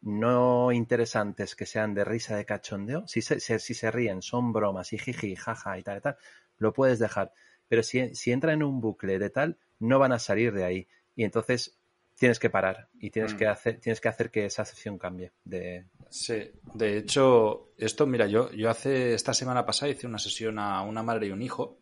no 0.02 0.72
interesantes 0.74 1.56
que 1.56 1.66
sean 1.66 1.94
de 1.94 2.04
risa 2.04 2.36
de 2.36 2.46
cachondeo, 2.46 3.08
si 3.08 3.22
se, 3.22 3.40
se- 3.40 3.60
si 3.60 3.74
se 3.74 3.92
ríen, 3.92 4.22
son 4.22 4.52
bromas 4.52 4.92
y 4.94 4.98
jiji, 4.98 5.36
jaja 5.38 5.78
y 5.80 5.84
tal 5.84 5.98
y 6.00 6.02
tal, 6.02 6.18
lo 6.58 6.74
puedes 6.74 7.00
dejar. 7.00 7.32
Pero 7.68 7.84
si, 7.84 8.16
si 8.16 8.32
entra 8.32 8.54
en 8.54 8.64
un 8.64 8.80
bucle 8.82 9.20
de 9.20 9.30
tal, 9.30 9.58
no 9.80 10.00
van 10.00 10.12
a 10.14 10.20
salir 10.20 10.54
de 10.54 10.64
ahí. 10.64 10.88
Y 11.16 11.24
entonces 11.24 11.78
tienes 12.16 12.40
que 12.40 12.50
parar 12.50 12.90
y 13.00 13.10
tienes, 13.12 13.34
Mm. 13.34 13.38
que, 13.38 13.48
hacer, 13.48 13.80
tienes 13.80 14.02
que 14.02 14.08
hacer 14.10 14.32
que 14.32 14.46
esa 14.46 14.66
sesión 14.66 14.98
cambie. 14.98 15.32
De, 15.44 15.86
Sí, 16.10 16.52
de 16.74 16.98
hecho, 16.98 17.70
esto, 17.78 18.08
mira, 18.08 18.28
yo, 18.28 18.52
yo 18.54 18.70
hace 18.70 19.14
esta 19.14 19.34
semana 19.34 19.66
pasada 19.66 19.92
hice 19.92 20.08
una 20.08 20.18
sesión 20.18 20.58
a 20.58 20.82
una 20.82 21.04
madre 21.04 21.28
y 21.28 21.32
un 21.32 21.42
hijo. 21.42 21.78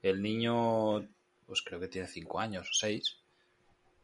El 0.00 0.22
niño, 0.22 1.06
pues 1.46 1.62
creo 1.62 1.80
que 1.80 1.88
tiene 1.88 2.06
cinco 2.08 2.38
años 2.40 2.68
o 2.70 2.72
seis. 2.72 3.18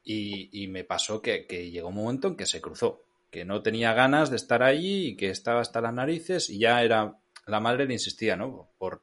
Y, 0.03 0.62
y 0.65 0.67
me 0.69 0.85
pasó 0.85 1.21
que, 1.23 1.47
que 1.47 1.71
llegó 1.71 1.88
un 1.88 1.94
momento 1.94 2.29
en 2.29 2.37
que 2.37 2.47
se 2.47 2.61
cruzó, 2.61 3.05
que 3.31 3.44
no 3.44 3.62
tenía 3.62 3.93
ganas 3.93 4.31
de 4.31 4.37
estar 4.37 4.62
allí 4.62 5.09
y 5.09 5.17
que 5.17 5.31
estaba 5.31 5.61
hasta 5.61 5.81
las 5.81 5.93
narices 5.94 6.50
y 6.50 6.59
ya 6.59 6.83
era, 6.83 7.19
la 7.47 7.61
madre 7.61 7.87
le 7.87 7.93
insistía, 7.94 8.35
¿no? 8.37 8.71
Por, 8.79 9.03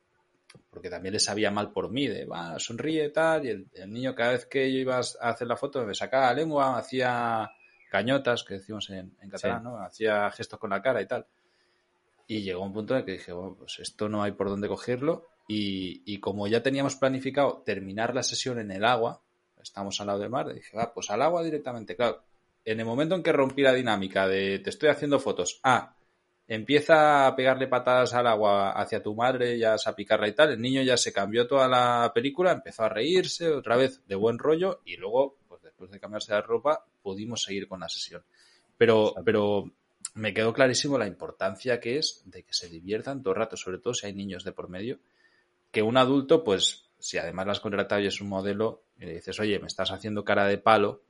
porque 0.69 0.89
también 0.89 1.13
le 1.13 1.19
sabía 1.19 1.51
mal 1.51 1.71
por 1.71 1.91
mí, 1.91 2.07
de, 2.07 2.25
va, 2.25 2.59
sonríe 2.59 3.09
tal, 3.09 3.45
y 3.45 3.49
el, 3.49 3.67
el 3.73 3.91
niño 3.91 4.15
cada 4.15 4.31
vez 4.31 4.45
que 4.45 4.71
yo 4.71 4.79
iba 4.79 4.97
a 4.97 5.29
hacer 5.29 5.47
la 5.47 5.57
foto 5.57 5.85
me 5.85 5.93
sacaba 5.95 6.27
la 6.27 6.33
lengua, 6.33 6.77
hacía 6.77 7.49
cañotas, 7.89 8.43
que 8.43 8.55
decimos 8.55 8.89
en, 8.89 9.15
en 9.21 9.29
catalán, 9.29 9.59
Sí. 9.59 9.63
¿no? 9.63 9.77
Hacía 9.77 10.29
gestos 10.31 10.59
con 10.59 10.69
la 10.69 10.81
cara 10.81 11.01
y 11.01 11.07
tal. 11.07 11.25
Y 12.27 12.41
llegó 12.41 12.61
un 12.63 12.73
punto 12.73 12.93
en 12.93 12.99
el 12.99 13.05
que 13.05 13.13
dije, 13.13 13.31
bueno, 13.31 13.55
pues 13.57 13.79
esto 13.79 14.09
no 14.09 14.21
hay 14.21 14.33
por 14.33 14.49
dónde 14.49 14.67
cogerlo. 14.67 15.27
Y, 15.47 16.03
y 16.05 16.19
como 16.19 16.45
ya 16.47 16.61
teníamos 16.61 16.97
planificado 16.97 17.63
terminar 17.65 18.13
la 18.13 18.23
sesión 18.23 18.59
en 18.59 18.69
el 18.71 18.83
agua, 18.83 19.21
estamos 19.61 19.99
al 20.01 20.07
lado 20.07 20.19
del 20.19 20.29
mar, 20.29 20.53
dije, 20.53 20.75
va, 20.77 20.93
pues 20.93 21.09
al 21.09 21.21
agua 21.21 21.41
directamente. 21.43 21.95
Claro, 21.95 22.23
en 22.65 22.79
el 22.81 22.85
momento 22.85 23.15
en 23.15 23.23
que 23.23 23.31
rompí 23.31 23.61
la 23.61 23.73
dinámica 23.73 24.27
de 24.27 24.59
te 24.59 24.69
estoy 24.69 24.89
haciendo 24.89 25.19
fotos, 25.19 25.61
ah, 25.63 25.95
empieza 26.47 27.27
a 27.27 27.35
pegarle 27.35 27.67
patadas 27.67 28.13
al 28.13 28.27
agua 28.27 28.71
hacia 28.71 29.03
tu 29.03 29.13
madre, 29.13 29.57
ya 29.57 29.75
a 29.83 29.95
picarla 29.95 30.27
y 30.29 30.33
tal, 30.33 30.51
el 30.51 30.61
niño 30.61 30.81
ya 30.81 30.95
se 30.95 31.11
cambió 31.11 31.47
toda 31.47 31.67
la 31.67 32.11
película, 32.13 32.51
empezó 32.51 32.83
a 32.83 32.89
reírse 32.89 33.49
otra 33.49 33.75
vez 33.75 34.01
de 34.07 34.15
buen 34.15 34.39
rollo 34.39 34.81
y 34.85 34.95
luego, 34.95 35.37
pues 35.47 35.61
después 35.61 35.91
de 35.91 35.99
cambiarse 35.99 36.31
la 36.31 36.41
ropa, 36.41 36.85
pudimos 37.01 37.43
seguir 37.43 37.67
con 37.67 37.81
la 37.81 37.89
sesión. 37.89 38.23
Pero, 38.77 39.13
pero 39.25 39.71
me 40.13 40.33
quedó 40.33 40.53
clarísimo 40.53 40.97
la 40.97 41.07
importancia 41.07 41.79
que 41.79 41.97
es 41.97 42.21
de 42.25 42.43
que 42.43 42.53
se 42.53 42.69
diviertan 42.69 43.21
todo 43.21 43.33
el 43.33 43.39
rato, 43.39 43.57
sobre 43.57 43.79
todo 43.79 43.93
si 43.93 44.07
hay 44.07 44.13
niños 44.13 44.43
de 44.43 44.53
por 44.53 44.69
medio, 44.69 44.99
que 45.71 45.81
un 45.81 45.97
adulto, 45.97 46.43
pues, 46.43 46.85
si 46.97 47.17
además 47.17 47.47
las 47.47 47.59
contratado 47.59 48.01
y 48.01 48.07
es 48.07 48.21
un 48.21 48.29
modelo, 48.29 48.83
y 48.99 49.05
le 49.05 49.15
dices, 49.15 49.39
oye, 49.39 49.59
me 49.59 49.67
estás 49.67 49.91
haciendo 49.91 50.23
cara 50.23 50.47
de 50.47 50.57
palo, 50.57 51.01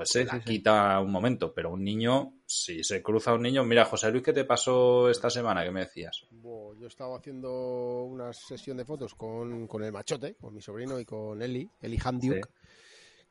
pues 0.00 0.12
se 0.12 0.20
Sí, 0.20 0.24
la 0.24 0.32
sí, 0.32 0.38
sí. 0.38 0.44
quita 0.44 0.98
un 0.98 1.12
momento. 1.12 1.52
Pero 1.52 1.72
un 1.72 1.84
niño, 1.84 2.32
si 2.46 2.82
se 2.82 3.02
cruza 3.02 3.34
un 3.34 3.42
niño, 3.42 3.64
mira, 3.64 3.84
José 3.84 4.10
Luis, 4.10 4.22
¿qué 4.22 4.32
te 4.32 4.46
pasó 4.46 5.10
esta 5.10 5.28
semana? 5.28 5.62
que 5.62 5.70
me 5.70 5.80
decías? 5.80 6.24
Bo, 6.30 6.74
yo 6.74 6.86
estaba 6.86 7.18
haciendo 7.18 8.04
una 8.04 8.32
sesión 8.32 8.78
de 8.78 8.86
fotos 8.86 9.14
con, 9.14 9.66
con 9.66 9.84
el 9.84 9.92
machote, 9.92 10.36
con 10.36 10.54
mi 10.54 10.62
sobrino 10.62 10.98
y 10.98 11.04
con 11.04 11.42
Eli, 11.42 11.68
Eli 11.82 11.98
Handiuk, 12.02 12.48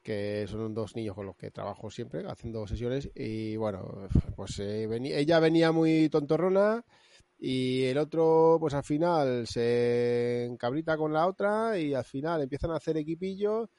que 0.04 0.46
son 0.48 0.76
dos 0.76 0.96
niños 0.96 1.16
con 1.16 1.26
los 1.26 1.36
que 1.36 1.50
trabajo 1.50 1.90
siempre 1.90 2.24
haciendo 2.28 2.68
sesiones. 2.68 3.10
Y 3.16 3.56
bueno, 3.56 4.08
pues 4.36 4.60
eh, 4.60 4.88
ella 4.92 5.40
venía 5.40 5.72
muy 5.72 6.08
tontorrona 6.10 6.86
y 7.40 7.86
el 7.86 7.98
otro, 7.98 8.58
pues 8.60 8.76
al 8.76 8.84
final 8.84 9.48
se 9.48 10.46
encabrita 10.46 10.98
con 10.98 11.14
la 11.14 11.26
otra 11.26 11.80
y 11.80 11.96
al 11.96 12.06
final 12.06 12.44
empiezan 12.44 12.70
a 12.70 12.76
hacer 12.76 12.96
equipillos. 12.98 13.70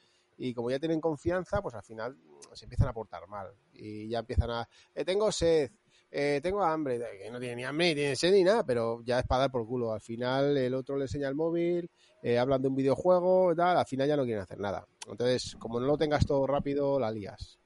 Y 0.42 0.54
como 0.54 0.70
ya 0.70 0.78
tienen 0.78 1.00
confianza, 1.02 1.61
pues 1.61 1.75
al 1.75 1.82
final 1.82 2.16
se 2.54 2.64
empiezan 2.64 2.88
a 2.88 2.94
portar 2.94 3.28
mal. 3.28 3.52
Y 3.75 4.09
ya 4.09 4.20
empiezan 4.20 4.50
a. 4.50 4.68
"Eh, 4.94 5.04
tengo 5.04 5.30
sed, 5.30 5.70
eh, 6.11 6.40
tengo 6.42 6.62
hambre, 6.64 6.99
que 7.23 7.30
no 7.30 7.38
tiene 7.38 7.56
ni 7.56 7.64
hambre, 7.64 7.88
ni 7.88 7.94
tiene 7.94 8.16
sed 8.16 8.32
ni 8.32 8.42
nada, 8.42 8.64
pero 8.64 9.02
ya 9.04 9.18
es 9.18 9.26
para 9.26 9.40
dar 9.42 9.50
por 9.50 9.66
culo. 9.66 9.92
Al 9.92 10.00
final 10.00 10.56
el 10.56 10.73
otro 10.75 10.97
le 10.97 11.04
enseña 11.04 11.28
el 11.28 11.35
móvil, 11.35 11.90
eh, 12.23 12.38
hablan 12.38 12.62
de 12.62 12.68
un 12.68 12.75
videojuego, 12.75 13.54
tal, 13.54 13.76
al 13.76 13.87
final 13.87 14.09
ya 14.09 14.16
no 14.16 14.25
quieren 14.25 14.42
hacer 14.42 14.59
nada. 14.59 14.87
Entonces, 15.06 15.56
como 15.59 15.78
no 15.78 15.87
lo 15.87 15.99
tengas 15.99 16.25
todo 16.26 16.47
rápido, 16.47 16.99
la 16.99 17.11
lías. 17.11 17.60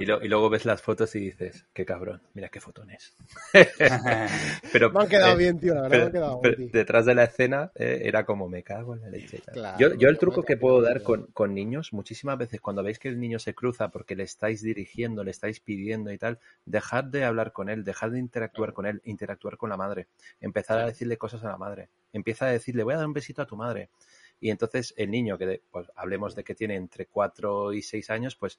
Y, 0.00 0.04
lo- 0.06 0.22
y 0.22 0.28
luego 0.28 0.50
ves 0.50 0.64
las 0.64 0.82
fotos 0.82 1.14
y 1.14 1.20
dices, 1.20 1.66
qué 1.72 1.84
cabrón, 1.84 2.20
mira 2.34 2.48
qué 2.48 2.60
fotones. 2.60 3.14
Pero, 4.72 4.90
Me 4.90 5.00
han 5.02 5.08
quedado 5.08 5.34
eh, 5.34 5.36
bien, 5.36 5.58
tío, 5.58 5.74
la 5.74 5.82
verdad, 5.82 5.90
pero- 5.90 6.00
me 6.00 6.06
han 6.06 6.12
quedado 6.12 6.40
pero 6.40 6.56
bien. 6.56 6.70
detrás 6.72 7.06
de 7.06 7.14
la 7.14 7.24
escena 7.24 7.70
eh, 7.74 8.02
era 8.04 8.24
como 8.24 8.48
me 8.48 8.62
cago 8.62 8.94
en 8.94 9.02
la 9.02 9.08
leche. 9.10 9.40
Claro, 9.52 9.78
yo, 9.78 9.94
yo 9.94 10.08
el 10.08 10.18
truco 10.18 10.42
que 10.42 10.56
puedo 10.56 10.80
dar 10.82 11.02
con, 11.02 11.26
con 11.32 11.54
niños, 11.54 11.92
muchísimas 11.92 12.38
veces 12.38 12.60
cuando 12.60 12.82
veis 12.82 12.98
que 12.98 13.08
el 13.08 13.20
niño 13.20 13.38
se 13.38 13.54
cruza 13.54 13.88
porque 13.90 14.16
le 14.16 14.24
estáis 14.24 14.62
dirigiendo, 14.62 15.24
le 15.24 15.30
estáis 15.30 15.60
pidiendo 15.60 16.12
y 16.12 16.18
tal, 16.18 16.38
dejad 16.64 17.04
de 17.04 17.24
hablar 17.24 17.52
con 17.52 17.68
él, 17.68 17.84
dejad 17.84 18.10
de 18.10 18.18
interactuar 18.18 18.72
con 18.72 18.86
él, 18.86 19.00
interactuar 19.04 19.56
con 19.56 19.70
la 19.70 19.76
madre, 19.76 20.06
empezar 20.40 20.78
a 20.78 20.86
decirle 20.86 21.16
cosas 21.16 21.44
a 21.44 21.48
la 21.48 21.56
madre, 21.56 21.88
empieza 22.12 22.46
a 22.46 22.50
decirle 22.50 22.82
voy 22.82 22.94
a 22.94 22.98
dar 22.98 23.06
un 23.06 23.12
besito 23.12 23.42
a 23.42 23.46
tu 23.46 23.56
madre. 23.56 23.88
Y 24.42 24.48
entonces 24.50 24.94
el 24.96 25.10
niño, 25.10 25.36
que 25.36 25.44
de- 25.46 25.62
pues 25.70 25.90
hablemos 25.94 26.34
de 26.34 26.44
que 26.44 26.54
tiene 26.54 26.74
entre 26.76 27.04
4 27.06 27.74
y 27.74 27.82
6 27.82 28.08
años, 28.08 28.36
pues, 28.36 28.58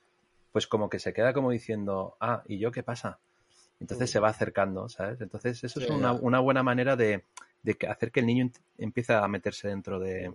pues 0.51 0.67
como 0.67 0.89
que 0.89 0.99
se 0.99 1.13
queda 1.13 1.33
como 1.33 1.51
diciendo, 1.51 2.15
ah, 2.19 2.43
¿y 2.47 2.57
yo 2.59 2.71
qué 2.71 2.83
pasa? 2.83 3.19
Entonces 3.79 4.09
Mm. 4.09 4.13
se 4.13 4.19
va 4.19 4.29
acercando, 4.29 4.89
¿sabes? 4.89 5.21
Entonces 5.21 5.63
eso 5.63 5.79
es 5.79 5.89
una, 5.89 6.13
una 6.13 6.39
buena 6.39 6.61
manera 6.63 6.95
de, 6.95 7.23
de 7.63 7.73
que- 7.75 7.87
hacer 7.87 8.11
que 8.11 8.19
el 8.19 8.27
niño 8.27 8.51
empiece 8.77 9.13
a 9.13 9.27
meterse 9.27 9.67
dentro 9.69 9.99
de... 9.99 10.33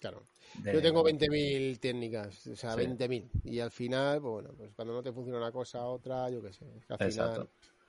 Claro. 0.00 0.22
de- 0.54 0.72
Yo 0.72 0.80
tengo 0.80 1.02
20.000 1.04 1.78
técnicas, 1.80 2.46
o 2.46 2.56
sea, 2.56 2.72
Sí. 2.72 2.78
20.000. 2.80 3.28
Y 3.44 3.60
al 3.60 3.70
final, 3.70 4.20
pues 4.20 4.32
bueno, 4.32 4.50
pues 4.56 4.70
cuando 4.74 4.94
no 4.94 5.02
te 5.02 5.12
funciona 5.12 5.38
una 5.38 5.52
cosa, 5.52 5.82
otra, 5.84 6.30
yo 6.30 6.40
qué 6.40 6.52
sé. 6.52 6.64
es 6.78 6.86
que 6.86 6.94
al 6.94 7.02
Exacto. 7.02 7.32
final, 7.32 7.48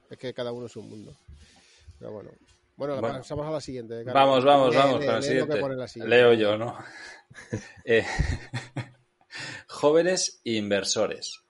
es 0.10 0.18
que 0.18 0.34
cada 0.34 0.52
uno 0.52 0.66
es 0.66 0.76
un 0.76 0.90
mundo. 0.90 1.14
Pero 1.98 2.12
bueno. 2.12 2.32
Bueno, 2.76 3.00
Bueno. 3.00 3.18
pasamos 3.20 3.46
a 3.46 3.52
la 3.52 3.62
siguiente. 3.62 4.04
Vamos, 4.06 4.44
vamos, 4.46 4.70
Lee, 4.72 4.76
vamos 4.78 5.00
lee, 5.02 5.06
con 5.08 5.22
siguiente. 5.24 5.62
la 5.76 5.88
siguiente. 5.88 6.16
Leo 6.16 6.34
yo, 6.34 6.58
¿no? 6.58 6.78
Eh, 7.86 8.06
jóvenes 9.68 10.42
inversores. 10.44 11.44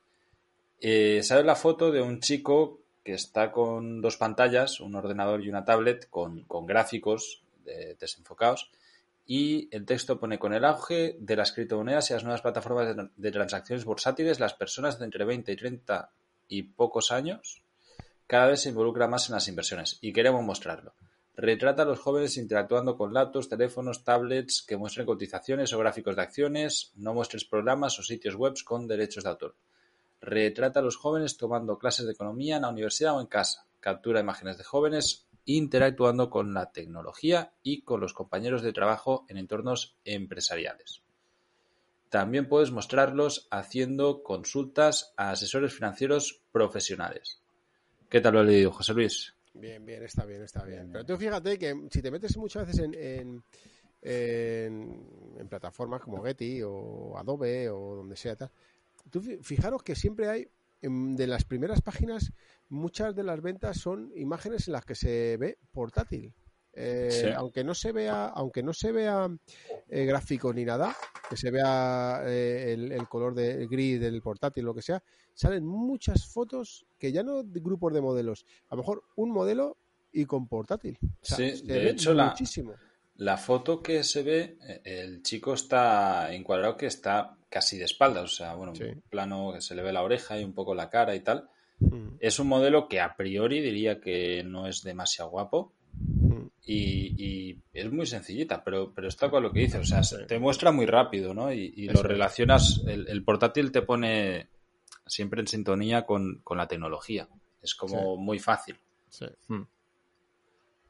Eh, 0.82 1.22
¿Sabes 1.24 1.46
la 1.46 1.56
foto 1.56 1.92
de 1.92 2.02
un 2.02 2.20
chico 2.22 2.80
que 3.04 3.14
está 3.14 3.52
con 3.52 4.02
dos 4.02 4.18
pantallas, 4.18 4.80
un 4.80 4.96
ordenador 4.96 5.42
y 5.44 5.50
una 5.50 5.66
tablet, 5.66 6.10
con, 6.10 6.46
gráficos 6.66 7.44
de- 7.66 7.96
desenfocados? 8.00 8.72
Y 9.26 9.70
el 9.76 9.86
texto 9.86 10.20
pone, 10.20 10.40
con 10.40 10.54
el 10.54 10.66
auge 10.66 11.16
de 11.20 11.36
las 11.36 11.52
criptomonedas 11.52 12.10
y 12.10 12.14
las 12.14 12.24
nuevas 12.24 12.42
plataformas 12.42 12.96
de, 13.16 13.32
transacciones 13.32 13.86
bursátiles, 13.86 14.40
las 14.40 14.56
personas 14.56 14.98
de 14.98 15.06
entre 15.06 15.24
20 15.24 15.52
y 15.52 15.56
30 15.56 16.12
y 16.48 16.64
pocos 16.64 17.12
años 17.12 17.62
cada 18.26 18.48
vez 18.48 18.62
se 18.62 18.70
involucran 18.70 19.10
más 19.10 19.28
en 19.28 19.34
las 19.34 19.48
inversiones 19.48 19.98
y 20.02 20.14
queremos 20.14 20.44
mostrarlo. 20.44 20.94
Retrata 21.36 21.82
a 21.82 21.86
los 21.86 22.00
jóvenes 22.00 22.38
interactuando 22.38 22.96
con 22.96 23.14
laptops, 23.14 23.50
teléfonos, 23.50 24.04
tablets 24.04 24.62
que 24.62 24.78
muestren 24.78 25.06
cotizaciones 25.06 25.74
o 25.74 25.80
gráficos 25.80 26.16
de 26.16 26.22
acciones, 26.22 26.92
no 26.96 27.14
muestres 27.14 27.46
programas 27.46 27.98
o 27.98 28.04
sitios 28.04 28.36
web 28.36 28.54
con 28.64 28.88
derechos 28.88 29.24
de 29.24 29.30
autor. 29.32 29.56
Retrata 30.22 30.80
a 30.80 30.84
los 30.84 30.98
jóvenes 30.98 31.38
tomando 31.38 31.78
clases 31.78 32.06
de 32.06 32.12
economía 32.14 32.58
en 32.58 32.64
la 32.64 32.70
universidad 32.70 33.16
o 33.18 33.22
en 33.22 33.28
casa. 33.28 33.66
Captura 33.80 34.20
imágenes 34.20 34.58
de 34.58 34.64
jóvenes 34.64 35.28
interactuando 35.46 36.30
con 36.30 36.54
la 36.54 36.72
tecnología 36.72 37.54
y 37.64 37.82
con 37.84 38.02
los 38.02 38.14
compañeros 38.14 38.62
de 38.62 38.74
trabajo 38.74 39.26
en 39.30 39.38
entornos 39.38 39.96
empresariales. 40.04 41.02
También 42.10 42.50
puedes 42.50 42.72
mostrarlos 42.72 43.48
haciendo 43.52 44.24
consultas 44.24 45.14
a 45.16 45.32
asesores 45.32 45.74
financieros 45.74 46.42
profesionales. 46.52 47.42
¿Qué 48.10 48.20
tal 48.20 48.34
lo 48.34 48.42
he 48.42 48.46
leído, 48.46 48.72
José 48.72 48.94
Luis? 48.94 49.36
Bien, 49.54 49.86
bien, 49.86 50.04
está 50.04 50.26
bien, 50.26 50.42
está 50.42 50.64
bien. 50.64 50.90
Pero 50.92 51.06
tú 51.06 51.18
fíjate 51.18 51.58
que 51.58 51.88
si 51.92 52.02
te 52.02 52.10
metes 52.12 52.36
muchas 52.38 52.66
veces 52.68 52.84
en, 52.84 52.94
en, 52.96 53.44
en- 54.02 55.36
en 55.40 55.48
plataformas 55.48 56.02
como 56.02 56.24
Getty 56.24 56.62
o 56.64 57.16
Adobe 57.18 57.70
o 57.70 57.96
donde 57.96 58.16
sea, 58.16 58.36
tal, 58.36 58.52
tú 59.10 59.22
fi- 59.22 59.38
fijaros 59.42 59.84
que 59.84 59.96
siempre 59.96 60.30
hay, 60.30 60.48
en- 60.82 61.16
de 61.16 61.28
las 61.28 61.44
primeras 61.44 61.82
páginas, 61.82 62.32
muchas 62.70 63.16
de 63.16 63.24
las 63.24 63.42
ventas 63.42 63.78
son 63.78 64.12
imágenes 64.16 64.68
en 64.68 64.74
las 64.74 64.86
que 64.86 64.96
se 64.96 65.38
ve 65.38 65.58
portátil. 65.72 66.34
Eh, 66.74 67.10
Sí. 67.12 67.28
Aunque 67.36 67.64
no 67.64 67.74
se 67.74 67.92
vea, 67.92 68.28
aunque 68.28 68.62
no 68.64 68.74
se 68.74 68.92
vea 68.92 69.28
eh, 69.90 70.06
gráfico 70.06 70.54
ni 70.54 70.64
nada, 70.64 70.96
que 71.30 71.36
se 71.36 71.50
vea 71.52 72.22
eh, 72.26 72.74
el, 72.74 72.92
el 72.92 73.08
color 73.10 73.34
de 73.34 73.64
el 73.64 73.68
gris 73.68 74.00
del 74.00 74.22
portátil, 74.22 74.64
lo 74.66 74.74
que 74.76 74.82
sea, 74.84 75.02
salen 75.34 75.66
muchas 75.66 76.28
fotos 76.28 76.86
que 76.98 77.12
ya 77.12 77.24
no 77.24 77.44
de 77.44 77.60
grupos 77.60 77.92
de 77.94 78.02
modelos, 78.02 78.46
a 78.70 78.76
lo 78.76 78.82
mejor 78.84 79.04
un 79.16 79.32
modelo 79.32 79.78
y 80.12 80.26
con 80.26 80.48
portátil. 80.48 80.98
O 81.02 81.26
sea, 81.26 81.38
Sí, 81.38 81.64
de 81.66 81.90
hecho, 81.90 82.14
la- 82.14 82.28
muchísimo. 82.28 82.76
La 83.20 83.38
foto 83.38 83.82
que 83.84 84.04
se 84.04 84.24
ve, 84.24 84.58
eh, 84.68 84.82
el 84.84 85.24
chico 85.24 85.54
está 85.54 86.34
encuadrado 86.34 86.76
que 86.78 86.86
está 86.88 87.36
casi 87.50 87.78
de 87.78 87.86
espaldas, 87.86 88.24
o 88.24 88.28
sea, 88.36 88.54
bueno, 88.56 88.74
Sí. 88.76 88.84
un 88.84 89.02
plano 89.10 89.52
que 89.54 89.62
se 89.62 89.76
le 89.76 89.82
ve 89.82 89.92
la 89.92 90.04
oreja 90.04 90.40
y 90.40 90.44
un 90.44 90.54
poco 90.54 90.74
la 90.76 90.90
cara 90.90 91.16
y 91.16 91.20
tal. 91.22 91.50
Mm, 91.80 92.16
Es 92.20 92.40
un 92.40 92.48
modelo 92.48 92.88
que 92.88 93.00
a 93.00 93.16
priori 93.16 93.62
diría 93.62 94.00
que 94.02 94.44
no 94.44 94.68
es 94.68 94.84
demasiado 94.84 95.30
guapo 95.32 95.74
mm. 95.94 96.46
y, 96.66 97.24
y 97.52 97.58
es 97.74 97.92
muy 97.92 98.06
sencillita, 98.06 98.64
pero, 98.64 98.94
pero 98.94 99.08
está 99.08 99.30
con 99.30 99.42
lo 99.44 99.52
que 99.52 99.62
dice, 99.62 99.80
o 99.80 99.84
sea, 99.86 100.04
se- 100.04 100.26
te 100.26 100.40
muestra 100.40 100.72
muy 100.72 100.86
rápido, 100.86 101.34
¿no? 101.34 101.52
Y, 101.52 101.74
y 101.76 101.88
lo 101.90 102.04
relacionas, 102.04 102.82
el, 102.88 103.08
el 103.08 103.24
portátil 103.24 103.72
te 103.72 103.82
pone 103.82 104.48
siempre 105.06 105.42
en 105.42 105.48
sintonía 105.48 106.06
con, 106.06 106.40
con 106.44 106.58
la 106.58 106.68
tecnología, 106.68 107.28
es 107.62 107.74
como 107.76 108.16
muy 108.18 108.40
fácil. 108.40 108.78
Sí. 109.10 109.26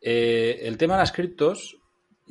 Eh, 0.02 0.60
el 0.64 0.78
tema 0.78 0.96
de 0.96 1.00
las 1.02 1.12
criptos, 1.12 1.78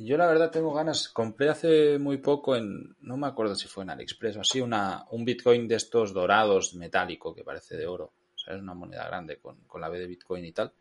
yo 0.05 0.17
la 0.17 0.26
verdad 0.26 0.50
tengo 0.50 0.73
ganas. 0.73 1.09
Compré 1.09 1.49
hace 1.49 1.99
muy 1.99 2.19
poco 2.19 2.57
en, 2.57 2.97
no 3.00 3.17
me 3.17 3.26
acuerdo 3.26 3.55
si 3.55 3.67
fue 3.67 3.85
en 3.85 3.90
AliExpress 3.90 4.37
o 4.37 4.40
así, 4.40 4.61
una, 4.61 5.07
un 5.11 5.25
Bitcoin 5.25 5.67
de 5.67 5.75
estos 5.75 6.12
dorados 6.12 6.75
metálico 6.75 7.35
que 7.35 7.43
parece 7.43 7.76
de 7.76 7.87
oro. 7.87 8.12
O 8.35 8.38
sea, 8.38 8.55
es 8.55 8.62
una 8.62 8.75
moneda 8.75 9.07
grande 9.07 9.38
con, 9.38 9.57
con 9.67 9.81
la 9.81 9.88
B 9.88 9.99
de 9.99 10.07
Bitcoin 10.07 10.45
y 10.45 10.52
tal. 10.52 10.73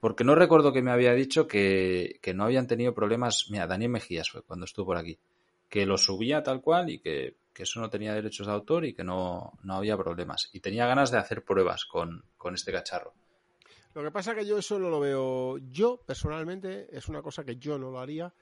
Porque 0.00 0.24
no 0.24 0.34
recuerdo 0.34 0.72
que 0.72 0.80
me 0.80 0.90
había 0.90 1.12
dicho 1.12 1.46
que, 1.46 2.18
que 2.22 2.32
no 2.32 2.44
habían 2.44 2.66
tenido 2.66 2.94
problemas. 2.94 3.46
Mira, 3.50 3.66
Daniel 3.66 3.90
Mejías 3.90 4.30
fue 4.30 4.42
cuando 4.42 4.64
estuvo 4.64 4.86
por 4.86 4.96
aquí. 4.96 5.18
Que 5.68 5.84
lo 5.84 5.98
subía 5.98 6.42
tal 6.42 6.62
cual 6.62 6.88
y 6.88 6.98
que, 6.98 7.36
que 7.52 7.64
eso 7.64 7.80
no 7.80 7.90
tenía 7.90 8.14
derechos 8.14 8.46
de 8.46 8.54
autor 8.54 8.86
y 8.86 8.94
que 8.94 9.04
no, 9.04 9.52
no 9.62 9.74
había 9.74 9.98
problemas. 9.98 10.48
Y 10.54 10.60
tenía 10.60 10.86
ganas 10.86 11.10
de 11.10 11.18
hacer 11.18 11.44
pruebas 11.44 11.84
con, 11.84 12.24
con 12.38 12.54
este 12.54 12.72
cacharro. 12.72 13.12
Lo 13.94 14.02
que 14.02 14.10
pasa 14.10 14.34
que 14.34 14.46
yo 14.46 14.58
eso 14.58 14.78
no 14.78 14.88
lo 14.88 15.00
veo. 15.00 15.58
Yo, 15.58 16.00
personalmente, 16.06 16.86
es 16.96 17.08
una 17.08 17.22
cosa 17.22 17.44
que 17.44 17.56
yo 17.56 17.78
no 17.78 17.90
lo 17.90 17.98
haría, 17.98 18.32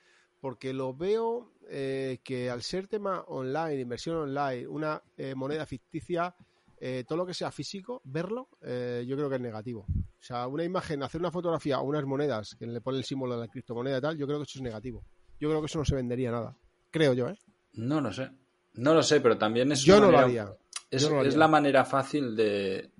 porque 0.40 0.72
lo 0.74 0.94
veo 0.94 1.52
eh, 1.68 2.18
que 2.22 2.50
al 2.50 2.62
ser 2.62 2.86
tema 2.86 3.22
online, 3.28 3.80
inversión 3.80 4.16
online, 4.16 4.66
una 4.68 5.02
eh, 5.16 5.34
moneda 5.34 5.64
ficticia, 5.66 6.34
eh, 6.80 7.04
todo 7.08 7.18
lo 7.18 7.26
que 7.26 7.34
sea 7.34 7.50
físico, 7.50 8.00
verlo, 8.04 8.48
yo 8.62 9.16
creo 9.16 9.28
que 9.28 9.36
es 9.36 9.40
negativo. 9.40 9.86
O 9.88 10.22
sea, 10.22 10.46
una 10.46 10.64
imagen, 10.64 11.02
hacer 11.02 11.20
una 11.20 11.30
fotografía 11.30 11.80
o 11.80 11.84
unas 11.84 12.04
monedas 12.04 12.54
que 12.58 12.66
le 12.66 12.80
pone 12.80 12.98
el 12.98 13.04
símbolo 13.04 13.34
de 13.34 13.40
la 13.40 13.48
criptomoneda 13.48 13.98
y 13.98 14.00
tal, 14.00 14.16
yo 14.18 14.26
creo 14.26 14.38
que 14.38 14.44
eso 14.44 14.58
es 14.58 14.62
negativo. 14.62 15.02
Yo 15.40 15.48
creo 15.48 15.60
que 15.60 15.66
eso 15.66 15.78
no 15.78 15.84
se 15.84 15.94
vendería 15.94 16.30
nada. 16.30 16.56
Creo 16.90 17.14
yo, 17.14 17.28
¿eh? 17.28 17.38
No 17.74 18.00
lo 18.00 18.12
sé. 18.12 18.30
No 18.74 18.94
lo 18.94 19.02
sé, 19.02 19.20
pero 19.20 19.38
también 19.38 19.72
es 19.72 19.80
Yo 19.82 19.94
no 19.98 20.06
lo 20.06 20.18
manera- 20.18 20.24
haría. 20.24 20.56
Es, 20.90 21.02
no 21.04 21.10
lo 21.16 21.20
es 21.22 21.26
haría. 21.28 21.38
la 21.38 21.48
manera 21.48 21.84
fácil 21.84 22.34
de, 22.36 22.90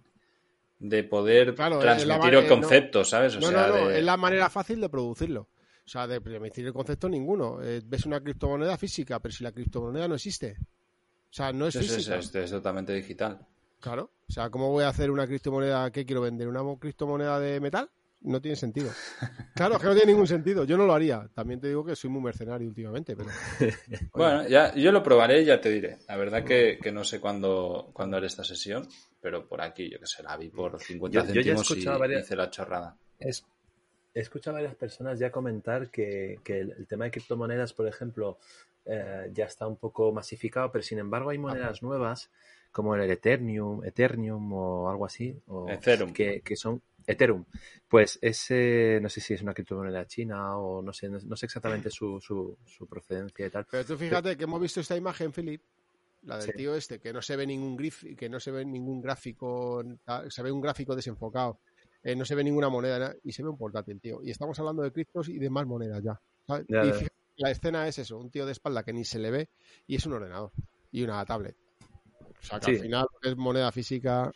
de 0.79 1.05
poder 1.05 1.55
Claro, 1.55 1.79
transmitir 1.79 2.35
el 2.35 2.43
no. 2.45 2.49
concepto, 2.49 3.05
¿sabes? 3.05 3.37
O 3.37 3.41
no, 3.41 3.49
sea, 3.49 3.67
no, 3.69 3.77
no, 3.79 3.89
de- 3.89 3.99
es 3.99 4.05
la 4.05 4.17
manera 4.17 4.49
fácil 4.51 4.81
de 4.81 4.89
producirlo. 4.89 5.49
O 5.85 5.91
sea, 5.91 6.07
de 6.07 6.17
emitir 6.17 6.67
el 6.67 6.73
concepto 6.73 7.09
ninguno. 7.09 7.63
Eh, 7.63 7.81
ves 7.85 8.05
una 8.05 8.21
criptomoneda 8.21 8.77
física, 8.77 9.19
pero 9.21 9.33
si 9.35 9.43
la 9.43 9.53
criptomoneda 9.53 10.07
no 10.07 10.15
existe. 10.17 10.57
O 10.61 11.33
sea, 11.33 11.53
no 11.53 11.67
es 11.67 11.77
es, 11.77 12.09
es- 12.09 12.51
totalmente 12.51 12.93
digital. 12.93 13.39
Claro. 13.81 14.11
O 14.29 14.33
sea, 14.33 14.51
¿cómo 14.51 14.71
voy 14.71 14.85
a 14.85 14.89
hacer 14.89 15.11
una 15.11 15.27
criptomoneda? 15.27 15.91
¿Qué 15.91 16.05
quiero 16.05 16.21
vender? 16.21 16.47
¿Una 16.49 16.63
mo- 16.63 16.79
criptomoneda 16.79 17.41
de 17.41 17.59
metal? 17.61 17.89
No 18.21 18.41
tiene 18.41 18.57
sentido. 18.57 18.91
Claro, 19.55 19.75
es 19.77 19.81
que 19.81 19.87
no 19.87 19.95
tiene 19.95 20.13
ningún 20.13 20.27
sentido. 20.27 20.65
Yo 20.65 20.77
no 20.77 20.85
lo 20.87 20.93
haría. 20.95 21.29
También 21.35 21.59
te 21.61 21.69
digo 21.69 21.85
que 21.85 21.97
soy 21.97 22.11
muy 22.11 22.21
mercenario 22.23 22.69
últimamente, 22.69 23.17
pero. 23.17 23.31
Bueno, 24.13 24.47
ya, 24.49 24.75
yo 24.75 24.93
lo 24.93 25.03
probaré 25.03 25.43
y 25.43 25.47
ya 25.47 25.61
te 25.61 25.71
diré. 25.71 25.99
La 26.09 26.17
verdad 26.17 26.45
que, 26.45 26.79
que 26.83 26.93
no 26.93 27.03
sé 27.05 27.19
cuándo, 27.21 27.91
cuándo 27.93 28.17
haré 28.17 28.27
esta 28.27 28.45
sesión, 28.45 28.87
pero 29.21 29.47
por 29.47 29.61
aquí, 29.61 29.91
yo 29.91 29.99
que 29.99 30.07
sé, 30.07 30.23
la 30.23 30.37
vi 30.37 30.49
por 30.49 30.81
50 30.81 31.27
Yo- 31.27 31.35
yo 31.35 31.41
ya 31.41 31.53
he 31.53 31.55
y 31.57 31.61
escuchado 31.61 31.99
varias- 31.99 32.25
hice 32.25 32.37
la 32.37 32.51
chorrada. 32.51 32.97
Es, 33.19 33.45
he 34.15 34.21
escuchado 34.21 34.57
a 34.57 34.61
varias 34.61 34.77
personas 34.77 35.19
ya 35.19 35.31
comentar 35.31 35.91
que, 35.91 36.39
que 36.45 36.61
el, 36.61 36.73
el 36.73 36.87
tema 36.87 37.05
de 37.07 37.11
criptomonedas, 37.11 37.73
por 37.73 37.87
ejemplo, 37.87 38.39
eh, 38.85 39.31
ya 39.33 39.45
está 39.47 39.67
un 39.67 39.77
poco 39.77 40.13
masificado, 40.13 40.71
pero 40.73 40.83
sin 40.83 40.99
embargo 40.99 41.31
hay 41.31 41.39
monedas 41.39 41.83
nuevas 41.83 42.31
como 42.73 42.95
el 42.95 43.11
Ethereum, 43.11 43.85
Ethereum 43.85 44.53
o 44.53 44.89
algo 44.91 45.05
así, 45.07 45.37
o 45.47 45.69
Ethereum. 45.69 46.13
Que, 46.13 46.41
que 46.43 46.55
son 46.57 46.81
Ethereum. 47.07 47.45
Pues 47.89 48.19
ese, 48.23 48.99
no 49.03 49.09
sé 49.09 49.21
si 49.21 49.35
es 49.35 49.43
una 49.43 49.55
criptomoneda 49.55 50.07
china 50.07 50.57
o 50.59 50.81
no 50.83 50.93
sé, 50.93 51.09
no, 51.09 51.19
no 51.25 51.37
sé 51.37 51.47
exactamente 51.47 51.91
su, 51.91 52.21
su, 52.21 52.57
su 52.67 52.87
procedencia 52.87 53.47
y 53.47 53.51
tal. 53.51 53.67
Pero 53.71 53.85
tú 53.85 53.97
fíjate 53.97 54.37
que 54.37 54.45
hemos 54.45 54.61
visto 54.61 54.81
esta 54.81 54.97
imagen, 54.97 55.33
Philip, 55.33 55.63
la 56.29 56.37
del 56.37 56.47
Sí. 56.47 56.53
tío 56.57 56.75
este, 56.75 57.01
que 57.01 57.13
no 57.13 57.21
se 57.23 57.35
ve 57.37 57.47
ningún 57.47 57.77
grif, 57.77 58.05
que 58.17 58.29
no 58.29 58.39
se 58.39 58.51
ve 58.51 58.65
ningún 58.65 59.01
gráfico, 59.01 59.83
se 60.29 60.43
ve 60.43 60.53
un 60.53 60.61
gráfico 60.61 60.95
desenfocado, 60.95 61.59
eh, 62.03 62.15
no 62.15 62.25
se 62.25 62.35
ve 62.35 62.45
ninguna 62.45 62.69
moneda 62.69 63.15
y 63.25 63.33
se 63.33 63.43
ve 63.43 63.49
un 63.49 63.57
portátil, 63.59 64.01
tío. 64.01 64.21
Y 64.23 64.31
estamos 64.31 64.59
hablando 64.61 64.83
de 64.83 64.93
criptos 64.93 65.29
y 65.29 65.39
de 65.39 65.51
más 65.51 65.67
monedas 65.67 66.03
ya. 66.03 66.21
¿sabes? 66.47 66.65
Ya, 66.69 66.85
y 66.85 66.89
ya. 66.89 66.95
fíjate, 66.95 67.15
la 67.39 67.51
escena 67.51 67.89
es 67.89 67.99
eso, 67.99 68.19
un 68.19 68.31
tío 68.31 68.47
de 68.47 68.53
espalda 68.53 68.83
que 68.83 68.93
ni 68.93 69.05
se 69.05 69.19
le 69.19 69.31
ve 69.31 69.49
y 69.87 69.97
es 69.97 70.07
un 70.07 70.13
ordenador 70.15 70.53
y 70.93 71.03
una 71.03 71.25
tablet. 71.25 71.57
O 72.41 72.45
sea 72.45 72.61
que 72.61 72.67
Sí. 72.67 72.71
al 72.77 72.83
final 72.83 73.07
es 73.23 73.37
moneda 73.37 73.73
física. 73.73 74.31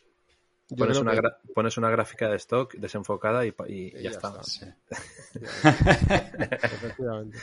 yo 0.70 0.76
Pones 0.76 0.98
una, 0.98 1.12
que- 1.12 1.52
pones 1.54 1.76
una 1.76 1.90
gráfica 1.90 2.28
de 2.30 2.36
stock 2.36 2.74
desenfocada 2.76 3.44
y, 3.44 3.52
pa- 3.52 3.68
y 3.68 3.88
Y 3.88 3.90
ya, 3.92 4.00
ya 4.02 4.10
está. 4.10 4.28
está. 4.28 4.42
Sí. 4.44 4.66
Efectivamente. 6.62 7.38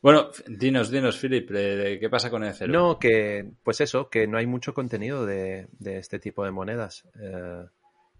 Bueno, 0.00 0.30
dinos, 0.46 0.90
dinos, 0.90 1.18
Philip, 1.18 1.50
eh, 1.54 1.98
¿qué 2.00 2.08
pasa 2.08 2.30
con 2.30 2.44
Ethereum? 2.44 2.72
No, 2.72 2.98
que, 2.98 3.50
pues 3.64 3.80
eso, 3.80 4.08
que 4.08 4.26
no 4.26 4.38
hay 4.38 4.46
mucho 4.46 4.72
contenido 4.72 5.26
de, 5.26 5.68
de 5.78 5.98
este 5.98 6.18
tipo 6.18 6.44
de 6.44 6.50
monedas. 6.52 7.04
eh, 7.20 7.64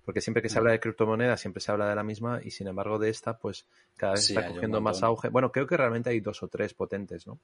porque 0.05 0.23
siempre 0.23 0.43
que 0.43 0.49
se 0.49 0.59
habla 0.59 0.73
de 0.73 0.81
criptomonedas, 0.81 1.39
siempre 1.39 1.61
se 1.61 1.71
habla 1.71 1.87
de 1.87 1.95
la 1.95 2.03
misma, 2.03 2.41
y 2.43 2.51
sin 2.51 2.67
embargo 2.67 2.99
de 2.99 3.11
esta, 3.11 3.37
pues 3.37 3.67
cada 3.95 4.15
vez 4.15 4.25
Sí, 4.25 4.35
está 4.35 4.49
cogiendo 4.49 4.81
más 4.81 5.03
auge. 5.03 5.29
Bueno, 5.29 5.53
creo 5.53 5.67
que 5.67 5.77
realmente 5.77 6.09
hay 6.09 6.21
dos 6.21 6.43
o 6.43 6.49
tres 6.49 6.73
potentes, 6.73 7.27
¿no? 7.27 7.39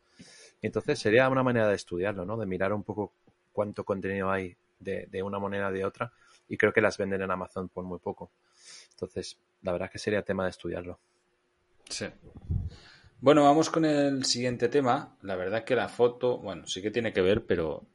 Entonces 0.62 0.98
sería 0.98 1.28
una 1.28 1.42
manera 1.42 1.68
de 1.68 1.74
estudiarlo, 1.74 2.24
¿no? 2.24 2.38
De 2.38 2.46
mirar 2.46 2.72
un 2.72 2.82
poco 2.82 3.12
cuánto 3.52 3.84
contenido 3.84 4.30
hay 4.30 4.56
de, 4.78 5.06
de 5.10 5.22
una 5.22 5.38
moneda 5.38 5.70
de 5.70 5.84
otra 5.84 6.10
y 6.48 6.56
creo 6.56 6.72
que 6.72 6.80
las 6.80 6.96
venden 6.96 7.20
en 7.20 7.30
Amazon 7.30 7.68
por 7.68 7.84
muy 7.84 7.98
poco. 7.98 8.30
Entonces, 8.92 9.36
la 9.60 9.72
verdad 9.72 9.90
que 9.90 9.98
sería 9.98 10.22
tema 10.22 10.44
de 10.44 10.50
estudiarlo. 10.50 10.98
Sí. 11.90 12.06
Bueno, 13.24 13.42
vamos 13.42 13.70
con 13.70 13.86
el 13.86 14.26
siguiente 14.26 14.68
tema. 14.68 15.16
La 15.22 15.34
verdad 15.34 15.64
que 15.64 15.74
la 15.74 15.88
foto, 15.88 16.36
bueno, 16.36 16.66
sí 16.66 16.82
que 16.82 16.90
tiene 16.90 17.10
que 17.10 17.22
ver, 17.22 17.46
pero 17.46 17.86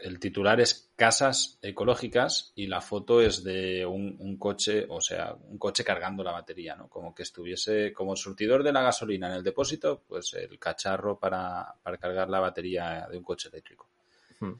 el 0.00 0.18
titular 0.18 0.62
es 0.62 0.90
casas 0.96 1.58
ecológicas 1.60 2.54
y 2.54 2.68
la 2.68 2.80
foto 2.80 3.20
es 3.20 3.44
de 3.44 3.84
un, 3.84 4.38
coche, 4.38 4.86
o 4.88 5.02
sea, 5.02 5.34
un 5.34 5.58
coche 5.58 5.84
cargando 5.84 6.24
la 6.24 6.32
batería, 6.32 6.74
¿no? 6.74 6.88
Como 6.88 7.14
que 7.14 7.22
estuviese 7.22 7.92
como 7.92 8.12
el 8.12 8.16
surtidor 8.16 8.62
de 8.62 8.72
la 8.72 8.80
gasolina 8.80 9.28
en 9.28 9.34
el 9.34 9.44
depósito, 9.44 10.04
pues 10.08 10.32
el 10.32 10.58
cacharro 10.58 11.18
para, 11.18 11.74
cargar 12.00 12.30
la 12.30 12.40
batería 12.40 13.06
de 13.10 13.18
un 13.18 13.24
coche 13.24 13.50
eléctrico. 13.50 13.90
Hmm. 14.40 14.54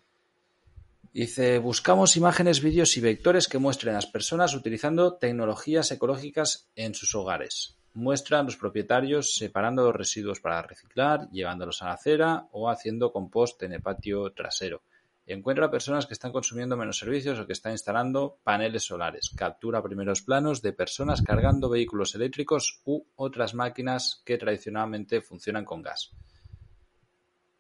Dice, 1.11 1.56
buscamos 1.56 2.18
imágenes, 2.18 2.61
vídeos 2.61 2.94
y 2.99 3.00
vectores 3.00 3.49
que 3.49 3.56
muestren 3.56 3.94
a 3.94 3.97
las 3.97 4.06
personas 4.06 4.54
utilizando 4.54 5.14
tecnologías 5.14 5.90
ecológicas 5.90 6.68
en 6.76 6.94
sus 6.94 7.14
hogares. 7.14 7.77
Muestran 7.95 8.47
los 8.47 8.57
propietarios 8.57 9.35
separando 9.35 9.85
los 9.85 9.97
residuos 9.97 10.40
para 10.40 10.62
reciclar, 10.62 11.28
llevándolos 11.30 11.83
a 11.83 11.87
la 11.87 11.92
acera 11.92 12.49
o 12.52 12.71
haciendo 12.71 13.12
compost 13.12 13.62
en 13.62 13.73
el 13.73 13.83
patio 13.83 14.33
trasero. 14.33 14.83
Encuentra 15.26 15.71
personas 15.71 16.07
que 16.07 16.14
están 16.14 16.33
consumiendo 16.33 16.75
menos 16.75 16.99
servicios 16.99 17.38
o 17.38 17.47
que 17.47 17.52
están 17.52 17.73
instalando 17.73 18.38
paneles 18.45 18.85
solares. 18.85 19.30
Captura 19.37 19.83
primeros 19.83 20.23
planos 20.23 20.62
de 20.62 20.73
personas 20.73 21.21
cargando 21.21 21.68
vehículos 21.68 22.14
eléctricos 22.14 22.80
u 22.87 23.04
otras 23.14 23.52
máquinas 23.52 24.23
que 24.25 24.38
tradicionalmente 24.38 25.21
funcionan 25.21 25.66
con 25.66 25.83
gas. 25.83 26.12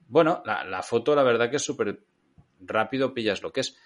Bueno, 0.08 0.42
la, 0.46 0.82
foto 0.82 1.14
la 1.14 1.22
verdad 1.22 1.50
que 1.50 1.56
es 1.56 1.62
súper 1.62 2.02
rápido, 2.60 3.12
pillas 3.12 3.42
lo 3.42 3.52
que 3.52 3.60
es. 3.60 3.76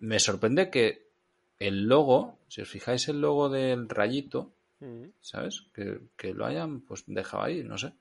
Me 0.00 0.18
sorprende 0.18 0.68
que 0.68 1.12
el 1.60 1.84
logo, 1.84 2.40
si 2.48 2.62
os 2.62 2.68
fijáis 2.68 3.06
el 3.06 3.20
logo 3.20 3.48
del 3.48 3.88
rayito. 3.88 4.52
¿Sabes? 5.20 5.66
Que, 5.74 6.34
lo 6.34 6.46
hayan 6.46 6.80
pues 6.80 7.04
dejado 7.06 7.44
ahí, 7.44 7.62
no 7.62 7.78
sé. 7.78 7.92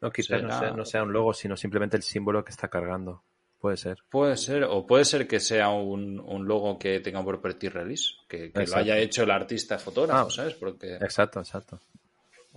No, 0.00 0.10
quizás 0.10 0.42
no 0.76 0.84
sea 0.84 1.02
un 1.02 1.12
logo, 1.12 1.32
sino 1.32 1.56
simplemente 1.56 1.96
el 1.96 2.02
símbolo 2.02 2.44
que 2.44 2.50
está 2.50 2.68
cargando. 2.68 3.22
Puede 3.62 3.76
ser. 3.76 3.98
Puede 4.10 4.36
ser, 4.36 4.64
o 4.64 4.84
puede 4.84 5.04
ser 5.04 5.28
que 5.28 5.38
sea 5.38 5.68
un, 5.68 6.16
logo 6.48 6.78
que 6.80 6.98
tenga 6.98 7.20
un 7.20 7.26
property 7.26 7.68
release, 7.68 8.14
que, 8.26 8.50
lo 8.52 8.76
haya 8.76 8.98
hecho 8.98 9.22
el 9.22 9.30
artista 9.30 9.78
fotógrafo, 9.78 10.26
ah, 10.26 10.30
¿sabes? 10.30 10.54
Porque... 10.54 10.96
Exacto, 10.96 11.38
exacto. 11.38 11.78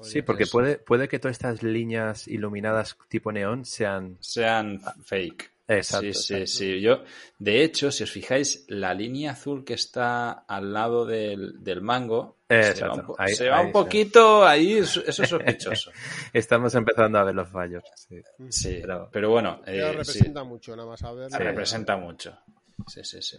sí, 0.01 0.23
porque 0.23 0.47
puede, 0.47 0.79
puede 0.79 1.07
que 1.07 1.19
todas 1.19 1.35
estas 1.35 1.61
líneas 1.61 2.27
iluminadas 2.27 2.97
tipo 3.07 3.31
neón 3.31 3.65
sean... 3.65 4.17
Sean 4.19 4.81
fake. 5.03 5.51
Exacto, 5.67 6.13
sí, 6.13 6.45
sí, 6.45 6.47
sí. 6.47 6.81
Yo, 6.81 7.03
de 7.39 7.63
hecho, 7.63 7.91
si 7.91 8.03
os 8.03 8.11
fijáis, 8.11 8.65
la 8.67 8.93
línea 8.93 9.31
azul 9.31 9.65
que 9.65 9.73
está 9.73 10.31
al 10.31 10.73
lado 10.73 11.05
del, 11.05 11.63
del 11.63 11.81
mango 11.81 12.37
se 12.47 13.49
va 13.49 13.61
un, 13.61 13.71
poquito 13.71 14.45
ahí, 14.45 14.73
eso 14.73 15.01
es 15.05 15.15
sospechoso. 15.15 15.91
Estamos 16.33 16.75
empezando 16.75 17.17
a 17.17 17.23
ver 17.23 17.33
los 17.33 17.49
fallos. 17.49 17.83
Sí, 18.49 18.81
pero, 19.11 19.29
bueno. 19.29 19.61
Eh, 19.65 19.91
representa 19.91 20.43
mucho, 20.43 20.75
nada 20.75 20.89
más 20.89 21.01
a 21.03 21.11
ver. 21.13 21.31
Representa 21.31 21.97
mucho. 21.97 22.37
Sí, 22.87 23.03
sí, 23.03 23.21
sí. 23.21 23.37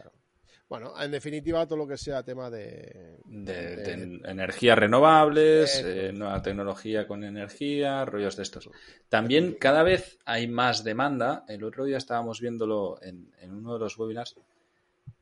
Bueno, 0.68 1.00
en 1.00 1.12
definitiva, 1.12 1.64
todo 1.66 1.78
lo 1.78 1.86
que 1.86 1.96
sea 1.96 2.24
tema 2.24 2.50
de. 2.50 3.18
De, 3.24 3.92
energías 4.24 4.76
renovables, 4.76 5.80
eh, 5.84 6.10
nueva 6.12 6.42
tecnología 6.42 7.06
con 7.06 7.22
energía, 7.22 8.04
rollos 8.04 8.36
de 8.36 8.42
estos. 8.42 8.68
También 9.08 9.54
cada 9.60 9.84
vez 9.84 10.18
hay 10.24 10.48
más 10.48 10.82
demanda. 10.82 11.44
El 11.48 11.62
otro 11.62 11.84
día 11.84 11.98
estábamos 11.98 12.40
viéndolo 12.40 12.98
en, 13.00 13.32
en 13.40 13.52
uno 13.54 13.74
de 13.74 13.78
los 13.78 13.96
webinars 13.96 14.36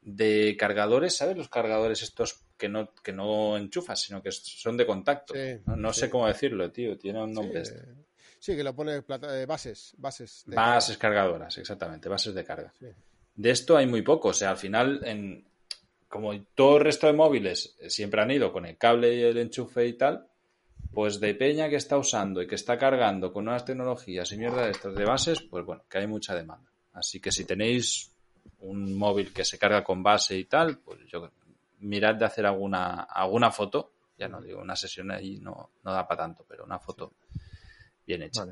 de 0.04 0.56
cargadores, 0.58 1.16
¿sabes? 1.16 1.36
Los 1.36 1.48
cargadores 1.48 2.02
estos 2.02 2.44
que 2.56 2.68
no, 2.68 2.94
que 3.02 3.12
no 3.12 3.56
enchufas, 3.56 4.00
sino 4.00 4.22
que 4.22 4.30
son 4.32 4.76
de 4.76 4.86
contacto. 4.86 5.34
no, 5.66 5.92
sé 5.92 6.10
cómo 6.10 6.26
decirlo, 6.26 6.70
tío. 6.70 6.96
Tiene 6.98 7.22
un 7.22 7.32
nombre 7.32 7.62
este. 7.62 7.82
Sí, 8.38 8.54
que 8.54 8.62
lo 8.62 8.74
pone 8.74 8.96
eh, 8.96 9.46
bases. 9.46 9.94
Bases, 9.96 10.44
bases 10.46 10.98
cargadoras, 10.98 11.56
exactamente. 11.56 12.08
Bases 12.08 12.34
de 12.34 12.44
carga. 12.44 12.72
De 13.34 13.50
esto 13.50 13.76
hay 13.76 13.86
muy 13.86 14.02
poco. 14.02 14.28
O 14.28 14.32
sea, 14.32 14.50
al 14.50 14.56
final, 14.56 15.00
en, 15.04 15.44
como 16.08 16.40
todo 16.54 16.76
el 16.76 16.84
resto 16.84 17.06
de 17.06 17.12
móviles 17.12 17.76
siempre 17.88 18.22
han 18.22 18.30
ido 18.30 18.52
con 18.52 18.66
el 18.66 18.76
cable 18.76 19.14
y 19.14 19.22
el 19.22 19.38
enchufe 19.38 19.86
y 19.86 19.94
tal, 19.94 20.26
pues 20.92 21.18
de 21.18 21.34
peña 21.34 21.68
que 21.68 21.76
está 21.76 21.98
usando 21.98 22.40
y 22.40 22.46
que 22.46 22.54
está 22.54 22.78
cargando 22.78 23.32
con 23.32 23.44
nuevas 23.44 23.64
tecnologías 23.64 24.30
y 24.32 24.36
mierda 24.36 24.64
de 24.64 24.70
estas 24.70 24.94
de 24.94 25.04
bases, 25.04 25.42
pues 25.42 25.64
bueno, 25.64 25.82
que 25.88 25.98
hay 25.98 26.06
mucha 26.06 26.34
demanda. 26.34 26.70
Así 26.92 27.20
que 27.20 27.32
si 27.32 27.44
tenéis 27.44 28.12
un 28.60 28.96
móvil 28.96 29.32
que 29.32 29.44
se 29.44 29.58
carga 29.58 29.82
con 29.82 30.02
base 30.02 30.36
y 30.38 30.44
tal, 30.44 30.78
pues 30.78 31.00
yo 31.06 31.30
mirad 31.80 32.14
de 32.14 32.24
hacer 32.24 32.46
alguna, 32.46 33.02
alguna 33.02 33.50
foto. 33.50 33.92
Ya 34.16 34.28
no 34.28 34.40
digo, 34.40 34.60
una 34.60 34.76
sesión 34.76 35.10
ahí 35.10 35.40
no, 35.40 35.70
no 35.82 35.92
da 35.92 36.06
para 36.06 36.22
tanto, 36.22 36.46
pero 36.48 36.64
una 36.64 36.78
foto 36.78 37.14
bien 38.06 38.22
hecha. 38.22 38.46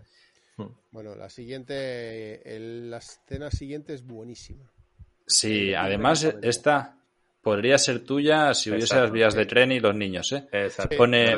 Bueno, 0.91 1.15
la 1.15 1.29
siguiente, 1.29 2.43
la 2.45 2.99
escena 2.99 3.51
siguiente 3.51 3.95
es 3.95 4.07
buenísima. 4.07 4.71
Sí, 5.27 5.73
además 5.75 6.25
esta 6.43 6.97
podría 7.41 7.79
ser 7.79 8.05
tuya 8.05 8.55
si 8.55 8.71
hubiese 8.71 8.97
las 8.97 9.11
vías 9.11 9.35
de 9.35 9.47
tren 9.47 9.73
y 9.73 9.81
los 9.81 9.95
niños, 9.95 10.33
¿eh? 10.33 10.47
Pone... 10.97 11.37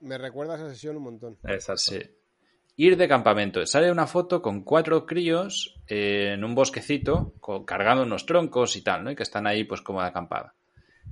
Me 0.00 0.18
recuerda 0.18 0.54
a 0.54 0.56
esa 0.56 0.68
sesión 0.68 0.96
un 0.96 1.04
montón. 1.04 1.38
Exacto. 1.44 1.94
Ir 2.76 2.96
de 2.96 3.06
campamento. 3.06 3.64
Sale 3.66 3.92
una 3.92 4.06
foto 4.06 4.42
con 4.42 4.62
cuatro 4.62 5.06
críos 5.06 5.80
eh, 5.86 6.32
en 6.34 6.42
un 6.42 6.54
bosquecito, 6.54 7.34
cargando 7.64 8.02
unos 8.02 8.26
troncos 8.26 8.76
y 8.76 8.82
tal, 8.82 9.04
¿no? 9.04 9.10
Y 9.10 9.14
que 9.14 9.22
están 9.22 9.46
ahí 9.46 9.64
pues 9.64 9.80
como 9.80 10.00
de 10.00 10.08
acampada. 10.08 10.54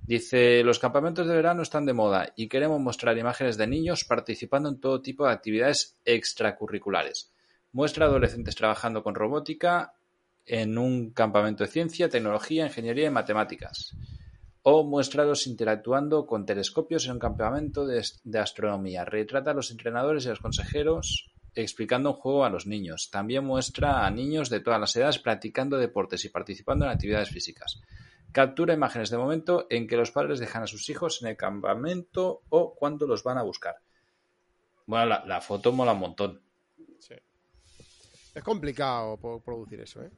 Dice, 0.06 0.64
los 0.64 0.78
campamentos 0.78 1.26
de 1.26 1.36
verano 1.36 1.62
están 1.62 1.86
de 1.86 1.92
moda 1.92 2.32
y 2.34 2.48
queremos 2.48 2.80
mostrar 2.80 3.16
imágenes 3.16 3.56
de 3.56 3.66
niños 3.66 4.04
participando 4.04 4.68
en 4.68 4.80
todo 4.80 5.00
tipo 5.00 5.26
de 5.26 5.32
actividades 5.32 5.96
extracurriculares. 6.04 7.32
Muestra 7.72 8.06
adolescentes 8.06 8.56
trabajando 8.56 9.02
con 9.02 9.14
robótica 9.14 9.94
en 10.46 10.78
un 10.78 11.10
campamento 11.10 11.62
de 11.64 11.70
ciencia, 11.70 12.08
tecnología, 12.08 12.66
ingeniería 12.66 13.06
y 13.06 13.10
matemáticas. 13.10 13.96
O 14.62 14.84
muéstralos 14.84 15.46
interactuando 15.46 16.26
con 16.26 16.44
telescopios 16.44 17.06
en 17.06 17.12
un 17.12 17.18
campamento 17.18 17.86
de, 17.86 18.04
de 18.24 18.38
astronomía. 18.38 19.04
Retrata 19.04 19.52
a 19.52 19.54
los 19.54 19.70
entrenadores 19.70 20.24
y 20.24 20.28
a 20.28 20.30
los 20.30 20.40
consejeros 20.40 21.30
explicando 21.54 22.10
un 22.10 22.16
juego 22.16 22.44
a 22.44 22.50
los 22.50 22.66
niños. 22.66 23.10
También 23.10 23.44
muestra 23.44 24.06
a 24.06 24.10
niños 24.10 24.50
de 24.50 24.60
todas 24.60 24.80
las 24.80 24.94
edades 24.96 25.18
practicando 25.18 25.78
deportes 25.78 26.24
y 26.24 26.28
participando 26.28 26.84
en 26.84 26.90
actividades 26.90 27.30
físicas. 27.30 27.80
Captura 28.32 28.74
imágenes 28.74 29.10
de 29.10 29.18
momento 29.18 29.66
en 29.70 29.86
que 29.86 29.96
los 29.96 30.10
padres 30.10 30.38
dejan 30.38 30.62
a 30.62 30.66
sus 30.66 30.88
hijos 30.88 31.22
en 31.22 31.28
el 31.28 31.36
campamento 31.36 32.42
o 32.48 32.74
cuando 32.74 33.06
los 33.06 33.22
van 33.24 33.38
a 33.38 33.42
buscar. 33.42 33.76
Bueno, 34.86 35.20
la, 35.24 35.40
foto 35.40 35.72
mola 35.72 35.92
un 35.92 36.00
montón. 36.00 36.42
Sí. 36.98 37.14
Es 38.34 38.42
complicado 38.42 39.16
producir 39.44 39.80
eso, 39.80 40.02
¿eh? 40.02 40.10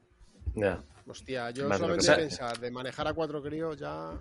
Hostia, 1.06 1.50
yo 1.50 1.72
solamente 1.72 2.14
pensar 2.14 2.58
de 2.58 2.70
manejar 2.70 3.08
a 3.08 3.14
cuatro 3.14 3.42
críos 3.42 3.76
ya. 3.76 4.18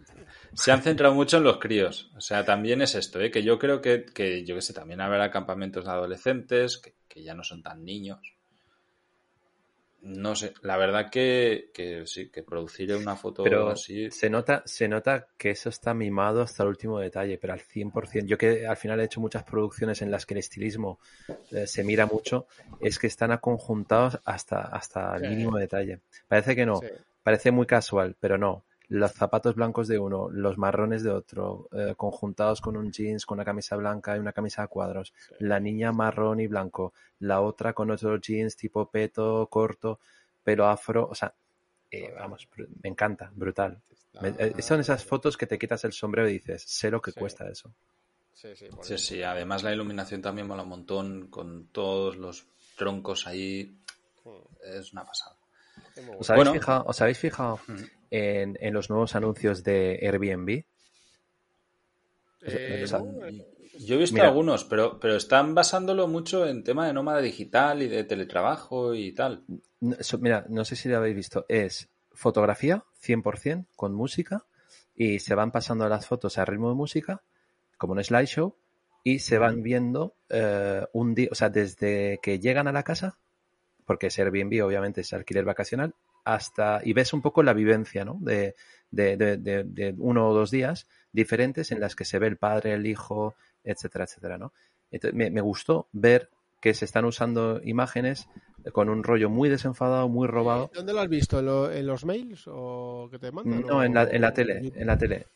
Se 0.53 0.71
han 0.71 0.81
centrado 0.81 1.13
mucho 1.13 1.37
en 1.37 1.43
los 1.43 1.57
críos. 1.57 2.11
O 2.15 2.21
sea, 2.21 2.43
también 2.43 2.81
es 2.81 2.95
esto, 2.95 3.19
¿eh? 3.19 3.29
que 3.29 3.43
yo 3.43 3.59
creo 3.59 3.81
que, 3.81 4.05
que 4.05 4.43
yo 4.43 4.55
que 4.55 4.61
sé, 4.61 4.73
también 4.73 5.01
habrá 5.01 5.29
campamentos 5.29 5.85
de 5.85 5.91
adolescentes 5.91 6.77
que, 6.77 6.95
que 7.07 7.23
ya 7.23 7.33
no 7.33 7.43
son 7.43 7.61
tan 7.61 7.83
niños. 7.83 8.35
No 10.03 10.35
sé, 10.35 10.53
la 10.63 10.77
verdad 10.77 11.11
que, 11.11 11.69
que 11.73 12.07
sí, 12.07 12.29
que 12.29 12.41
producir 12.41 12.95
una 12.95 13.15
foto 13.15 13.69
así. 13.69 14.09
Se 14.09 14.31
nota, 14.31 14.63
se 14.65 14.87
nota 14.87 15.27
que 15.37 15.51
eso 15.51 15.69
está 15.69 15.93
mimado 15.93 16.41
hasta 16.41 16.63
el 16.63 16.69
último 16.69 16.99
detalle, 16.99 17.37
pero 17.37 17.53
al 17.53 17.61
100%. 17.61 18.25
Yo 18.25 18.37
que 18.37 18.65
al 18.65 18.77
final 18.77 18.99
he 18.99 19.03
hecho 19.03 19.21
muchas 19.21 19.43
producciones 19.43 20.01
en 20.01 20.09
las 20.09 20.25
que 20.25 20.33
el 20.33 20.39
estilismo 20.39 20.99
eh, 21.51 21.67
se 21.67 21.83
mira 21.83 22.07
mucho, 22.07 22.47
es 22.79 22.97
que 22.97 23.05
están 23.05 23.31
aconjuntados 23.31 24.19
hasta, 24.25 24.61
hasta 24.61 25.15
el 25.17 25.29
mínimo 25.29 25.57
detalle. 25.57 25.99
Parece 26.27 26.55
que 26.55 26.65
no, 26.65 26.81
parece 27.21 27.51
muy 27.51 27.67
casual, 27.67 28.15
pero 28.19 28.39
no 28.39 28.63
los 28.91 29.13
zapatos 29.13 29.55
blancos 29.55 29.87
de 29.87 29.97
uno, 29.97 30.29
los 30.29 30.57
marrones 30.57 31.01
de 31.01 31.11
otro, 31.11 31.69
eh, 31.71 31.93
conjuntados 31.95 32.59
con 32.59 32.75
un 32.75 32.91
jeans, 32.91 33.25
con 33.25 33.37
una 33.37 33.45
camisa 33.45 33.77
blanca 33.77 34.17
y 34.17 34.19
una 34.19 34.33
camisa 34.33 34.63
a 34.63 34.67
cuadros. 34.67 35.13
La 35.39 35.61
niña 35.61 35.93
marrón 35.93 36.41
y 36.41 36.47
blanco, 36.47 36.93
la 37.19 37.39
otra 37.39 37.71
con 37.71 37.89
otro 37.89 38.17
jeans 38.19 38.57
tipo 38.57 38.89
peto, 38.89 39.47
corto, 39.49 39.99
pelo 40.43 40.67
afro. 40.67 41.07
O 41.09 41.15
sea, 41.15 41.33
eh, 41.89 42.13
vamos, 42.19 42.49
me 42.83 42.89
encanta, 42.89 43.31
brutal. 43.33 43.81
Eh, 44.21 44.61
son 44.61 44.81
esas 44.81 45.05
fotos 45.05 45.37
que 45.37 45.47
te 45.47 45.57
quitas 45.57 45.85
el 45.85 45.93
sombrero 45.93 46.27
y 46.27 46.33
dices, 46.33 46.61
sé 46.61 46.91
lo 46.91 47.01
que 47.01 47.13
cuesta 47.13 47.47
eso. 47.47 47.73
Sí, 48.33 48.49
sí, 48.57 48.67
sí, 48.81 48.97
sí, 48.97 49.23
además 49.23 49.63
la 49.63 49.71
iluminación 49.71 50.21
también 50.21 50.47
mola 50.47 50.63
un 50.63 50.69
montón 50.69 51.27
con 51.27 51.67
todos 51.67 52.17
los 52.17 52.45
troncos 52.75 53.25
ahí. 53.25 53.73
Hmm. 54.25 54.41
Es 54.65 54.91
una 54.91 55.05
pasada. 55.05 55.37
¿Os 56.17 56.29
habéis 56.29 56.49
fijado, 56.49 56.83
¿os 56.85 57.01
habéis 57.01 57.17
fijado 57.17 57.59
en, 58.09 58.73
los 58.73 58.89
nuevos 58.89 59.15
anuncios 59.15 59.63
de 59.63 59.99
Airbnb? 60.01 60.63
Eh, 62.43 62.85
yo 63.79 63.95
he 63.95 63.97
visto 63.97 64.21
algunos, 64.21 64.65
pero, 64.65 64.99
pero 64.99 65.15
están 65.15 65.55
basándolo 65.55 66.07
mucho 66.07 66.45
en 66.45 66.63
tema 66.63 66.87
de 66.87 66.93
nómada 66.93 67.21
digital 67.21 67.81
y 67.81 67.87
de 67.87 68.03
teletrabajo 68.03 68.93
y 68.93 69.11
tal. 69.13 69.43
mira, 70.19 70.45
no 70.49 70.65
sé 70.65 70.75
si 70.75 70.89
lo 70.89 70.97
habéis 70.97 71.15
visto. 71.15 71.45
Es 71.47 71.89
fotografía 72.13 72.83
100% 73.03 73.67
con 73.75 73.93
música 73.93 74.45
y 74.95 75.19
se 75.19 75.35
van 75.35 75.51
pasando 75.51 75.87
las 75.87 76.05
fotos 76.05 76.37
a 76.37 76.45
ritmo 76.45 76.69
de 76.69 76.75
música, 76.75 77.21
como 77.77 77.93
un 77.93 78.03
slideshow, 78.03 78.55
y 79.03 79.19
se 79.19 79.37
van 79.37 79.63
viendo 79.63 80.15
eh, 80.29 80.85
un 80.93 81.15
día, 81.15 81.29
o 81.31 81.35
sea, 81.35 81.49
desde 81.49 82.19
que 82.21 82.39
llegan 82.39 82.67
a 82.67 82.71
la 82.71 82.83
casa, 82.83 83.17
porque 83.91 84.07
es 84.07 84.17
Airbnb, 84.19 84.63
obviamente 84.63 85.01
es 85.01 85.11
alquiler 85.11 85.43
vacacional, 85.43 85.93
hasta, 86.23 86.79
y 86.81 86.93
ves 86.93 87.11
un 87.11 87.21
poco 87.21 87.43
la 87.43 87.51
vivencia, 87.51 88.05
¿no? 88.05 88.17
De, 88.21 88.55
de, 88.89 89.17
de, 89.17 89.35
de, 89.35 89.93
uno 89.97 90.29
o 90.29 90.33
dos 90.33 90.49
días 90.49 90.87
diferentes 91.11 91.73
en 91.73 91.81
las 91.81 91.93
que 91.93 92.05
se 92.05 92.17
ve 92.17 92.27
el 92.27 92.37
padre, 92.37 92.71
el 92.71 92.87
hijo, 92.87 93.35
etcétera, 93.65 94.05
etcétera, 94.05 94.37
¿no? 94.37 94.53
Entonces, 94.91 95.13
me, 95.13 95.29
me 95.29 95.41
gustó 95.41 95.89
ver 95.91 96.29
que 96.61 96.73
se 96.73 96.85
están 96.85 97.03
usando 97.03 97.59
imágenes 97.65 98.29
con 98.71 98.87
un 98.87 99.03
rollo 99.03 99.29
muy 99.29 99.49
desenfadado, 99.49 100.07
muy 100.07 100.25
robado. 100.25 100.71
¿Dónde 100.73 100.93
lo 100.93 101.01
has 101.01 101.09
visto? 101.09 101.39
¿En, 101.39 101.45
lo, 101.47 101.69
en 101.69 101.85
los 101.85 102.05
mails 102.05 102.45
o 102.47 103.09
que 103.11 103.19
te 103.19 103.29
mandan? 103.29 103.59
No, 103.67 103.83
en 103.83 103.93
la, 103.93 104.03
en 104.03 104.21
la 104.21 104.31
tele, 104.31 104.71
en 104.73 104.87
la 104.87 104.97
tele, 104.97 105.27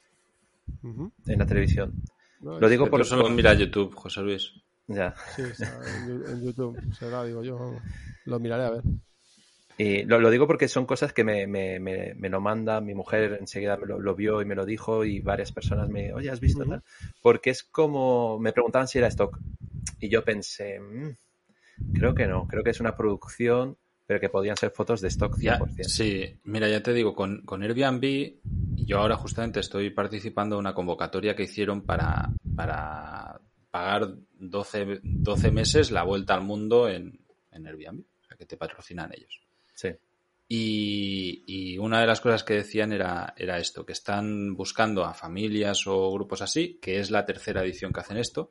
uh 0.81 0.87
-huh. 0.87 1.11
en 1.27 1.39
la 1.39 1.45
televisión. 1.45 1.91
No, 2.39 2.57
lo 2.57 2.69
digo 2.69 2.89
por 2.89 3.03
solo 3.03 3.29
mira 3.29 3.53
YouTube, 3.53 3.93
José 3.95 4.21
Luis. 4.21 4.53
Ya. 4.87 5.15
Sí, 5.35 5.41
en, 5.41 6.23
en 6.27 6.43
YouTube 6.43 6.79
será, 6.93 7.23
digo 7.23 7.43
yo. 7.43 7.79
Lo 8.25 8.39
miraré 8.39 8.65
a 8.65 8.69
ver. 8.71 8.83
Y 9.77 10.03
lo, 10.03 10.19
lo, 10.19 10.29
digo 10.29 10.47
porque 10.47 10.69
son 10.69 10.85
cosas 10.85 11.11
que 11.11 11.23
me, 11.25 11.47
me, 11.47 11.79
me, 11.79 12.13
me 12.15 12.29
lo 12.29 12.39
manda, 12.39 12.79
mi 12.79 12.93
mujer 12.93 13.37
enseguida 13.41 13.75
me 13.75 13.85
lo, 13.85 13.99
lo, 13.99 14.15
vio 14.15 14.41
y 14.41 14.45
me 14.45 14.55
lo 14.55 14.65
dijo 14.65 15.03
y 15.03 15.19
varias 15.19 15.51
personas 15.51 15.89
me, 15.89 16.13
oye, 16.13 16.29
¿has 16.29 16.39
visto? 16.39 16.63
Uh 16.63 16.67
-huh. 16.67 16.81
Porque 17.21 17.49
es 17.49 17.63
como, 17.63 18.39
me 18.39 18.53
preguntaban 18.53 18.87
si 18.87 18.99
era 18.99 19.07
stock 19.07 19.37
y 19.99 20.07
yo 20.07 20.23
pensé, 20.23 20.79
mmm, 20.79 21.09
creo 21.93 22.15
que 22.15 22.25
no, 22.25 22.47
creo 22.47 22.63
que 22.63 22.69
es 22.69 22.79
una 22.79 22.95
producción, 22.95 23.77
pero 24.07 24.21
que 24.21 24.29
podían 24.29 24.55
ser 24.55 24.71
fotos 24.71 25.01
de 25.01 25.09
stock 25.09 25.35
100%. 25.35 25.75
Ya, 25.75 25.83
sí, 25.83 26.39
mira, 26.45 26.69
ya 26.69 26.81
te 26.81 26.93
digo, 26.93 27.13
con, 27.13 27.41
con 27.41 27.61
Airbnb, 27.61 28.35
yo 28.75 28.99
ahora 28.99 29.17
justamente 29.17 29.59
estoy 29.59 29.89
participando 29.89 30.55
en 30.55 30.59
una 30.61 30.73
convocatoria 30.73 31.35
que 31.35 31.43
hicieron 31.43 31.81
para, 31.81 32.29
para 32.55 33.41
pagar 33.75 34.07
12, 34.39 35.01
12 35.03 35.51
meses 35.51 35.91
la 35.91 36.03
vuelta 36.03 36.33
al 36.33 36.45
mundo 36.45 36.87
en, 36.87 37.19
en 37.51 37.67
Airbnb, 37.67 38.05
o 38.21 38.25
sea, 38.25 38.37
que 38.37 38.45
te 38.45 38.55
patrocinan 38.55 39.11
ellos. 39.13 39.41
Sí. 39.73 39.89
Y, 40.47 41.43
y, 41.45 41.77
una 41.77 41.99
de 41.99 42.07
las 42.07 42.21
cosas 42.21 42.45
que 42.45 42.53
decían 42.53 42.93
era, 42.93 43.33
era 43.35 43.57
esto, 43.57 43.85
que 43.85 43.91
están 43.91 44.55
buscando 44.55 45.03
a 45.03 45.13
familias 45.13 45.87
o 45.87 46.09
grupos 46.13 46.41
así, 46.41 46.79
que 46.81 46.99
es 47.01 47.11
la 47.11 47.25
tercera 47.25 47.65
edición 47.65 47.91
que 47.91 47.99
hacen 47.99 48.15
esto, 48.15 48.49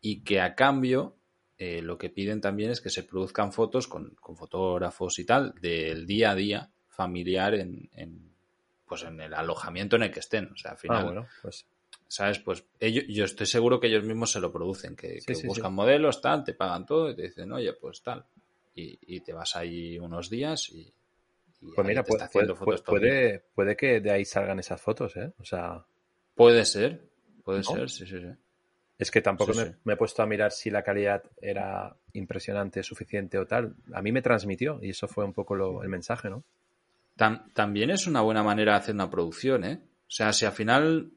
y 0.00 0.22
que 0.22 0.40
a 0.40 0.54
cambio 0.54 1.18
eh, 1.58 1.82
lo 1.82 1.98
que 1.98 2.08
piden 2.08 2.40
también 2.40 2.70
es 2.70 2.80
que 2.80 2.88
se 2.88 3.02
produzcan 3.02 3.52
fotos 3.52 3.86
con, 3.86 4.14
con, 4.14 4.34
fotógrafos 4.34 5.18
y 5.18 5.26
tal 5.26 5.52
del 5.60 6.06
día 6.06 6.30
a 6.30 6.34
día 6.34 6.70
familiar 6.88 7.54
en, 7.54 7.90
en, 7.92 8.32
pues 8.86 9.02
en 9.02 9.20
el 9.20 9.34
alojamiento 9.34 9.96
en 9.96 10.04
el 10.04 10.10
que 10.10 10.20
estén. 10.20 10.46
O 10.46 10.56
sea, 10.56 10.70
al 10.70 10.78
final, 10.78 11.00
ah, 11.00 11.04
bueno, 11.04 11.26
pues... 11.42 11.66
¿sabes? 12.14 12.38
Pues 12.38 12.64
ellos, 12.78 13.04
yo 13.08 13.24
estoy 13.24 13.46
seguro 13.46 13.80
que 13.80 13.88
ellos 13.88 14.04
mismos 14.04 14.30
se 14.30 14.38
lo 14.38 14.52
producen, 14.52 14.94
que, 14.94 15.20
sí, 15.20 15.26
que 15.26 15.34
sí, 15.34 15.48
buscan 15.48 15.72
sí. 15.72 15.74
modelos, 15.74 16.20
tal, 16.20 16.44
te 16.44 16.54
pagan 16.54 16.86
todo 16.86 17.10
y 17.10 17.16
te 17.16 17.22
dicen, 17.22 17.50
oye, 17.50 17.72
pues 17.72 18.02
tal. 18.02 18.24
Y, 18.72 18.96
y 19.16 19.20
te 19.20 19.32
vas 19.32 19.56
ahí 19.56 19.98
unos 19.98 20.30
días 20.30 20.70
y, 20.70 20.94
y 21.60 21.72
pues 21.74 21.84
mira, 21.84 22.04
puede, 22.04 22.28
puede, 22.28 22.54
puede, 22.54 23.44
puede, 23.52 23.76
que 23.76 24.00
de 24.00 24.12
ahí 24.12 24.24
salgan 24.24 24.60
esas 24.60 24.80
fotos, 24.80 25.16
¿eh? 25.16 25.32
O 25.40 25.44
sea... 25.44 25.84
Puede 26.36 26.64
ser, 26.64 27.02
puede 27.42 27.58
¿no? 27.58 27.64
ser, 27.64 27.90
sí, 27.90 28.06
sí, 28.06 28.20
sí. 28.20 28.28
Es 28.96 29.10
que 29.10 29.20
tampoco 29.20 29.52
sí, 29.52 29.58
me, 29.58 29.64
sí. 29.66 29.72
me, 29.82 29.94
he 29.94 29.96
puesto 29.96 30.22
a 30.22 30.26
mirar 30.26 30.52
si 30.52 30.70
la 30.70 30.84
calidad 30.84 31.20
era 31.42 31.96
impresionante, 32.12 32.84
suficiente 32.84 33.38
o 33.38 33.46
tal. 33.46 33.74
A 33.92 34.02
mí 34.02 34.12
me 34.12 34.22
transmitió 34.22 34.78
y 34.80 34.90
eso 34.90 35.08
fue 35.08 35.24
un 35.24 35.32
poco 35.32 35.56
lo, 35.56 35.82
el 35.82 35.88
mensaje, 35.88 36.30
¿no? 36.30 36.44
Tam, 37.16 37.52
también 37.54 37.90
es 37.90 38.06
una 38.06 38.20
buena 38.20 38.44
manera 38.44 38.74
de 38.74 38.78
hacer 38.78 38.94
una 38.94 39.10
producción, 39.10 39.64
¿eh? 39.64 39.80
O 39.82 40.10
sea, 40.10 40.32
si 40.32 40.44
al 40.44 40.52
final, 40.52 41.10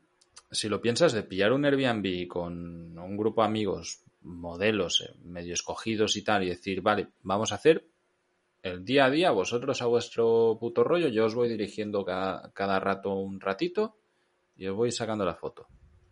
si 0.52 0.70
lo 0.70 0.82
piensas, 0.82 1.14
de 1.14 1.24
pillar 1.24 1.52
un 1.54 1.66
Airbnb 1.66 2.28
con 2.28 2.98
un 2.98 3.18
grupo 3.18 3.42
de 3.42 3.48
amigos, 3.48 4.04
modelos 4.22 5.02
eh, 5.02 5.16
medio 5.24 5.54
escogidos 5.54 6.16
y 6.16 6.24
tal, 6.24 6.44
y 6.44 6.50
decir, 6.50 6.82
vale, 6.82 7.10
vamos 7.22 7.52
a 7.52 7.56
hacer 7.56 7.88
el 8.64 8.84
día 8.84 9.06
a 9.06 9.10
día, 9.10 9.32
vosotros 9.32 9.82
a 9.82 9.86
vuestro 9.86 10.58
puto 10.60 10.84
rollo, 10.84 11.08
yo 11.08 11.26
os 11.26 11.36
voy 11.36 11.50
dirigiendo 11.50 12.04
cada, 12.04 12.52
cada 12.54 12.80
rato 12.80 13.14
un 13.14 13.40
ratito 13.40 13.98
y 14.56 14.68
os 14.68 14.76
voy 14.76 14.92
sacando 14.92 15.26
la 15.26 15.36
foto. 15.36 15.68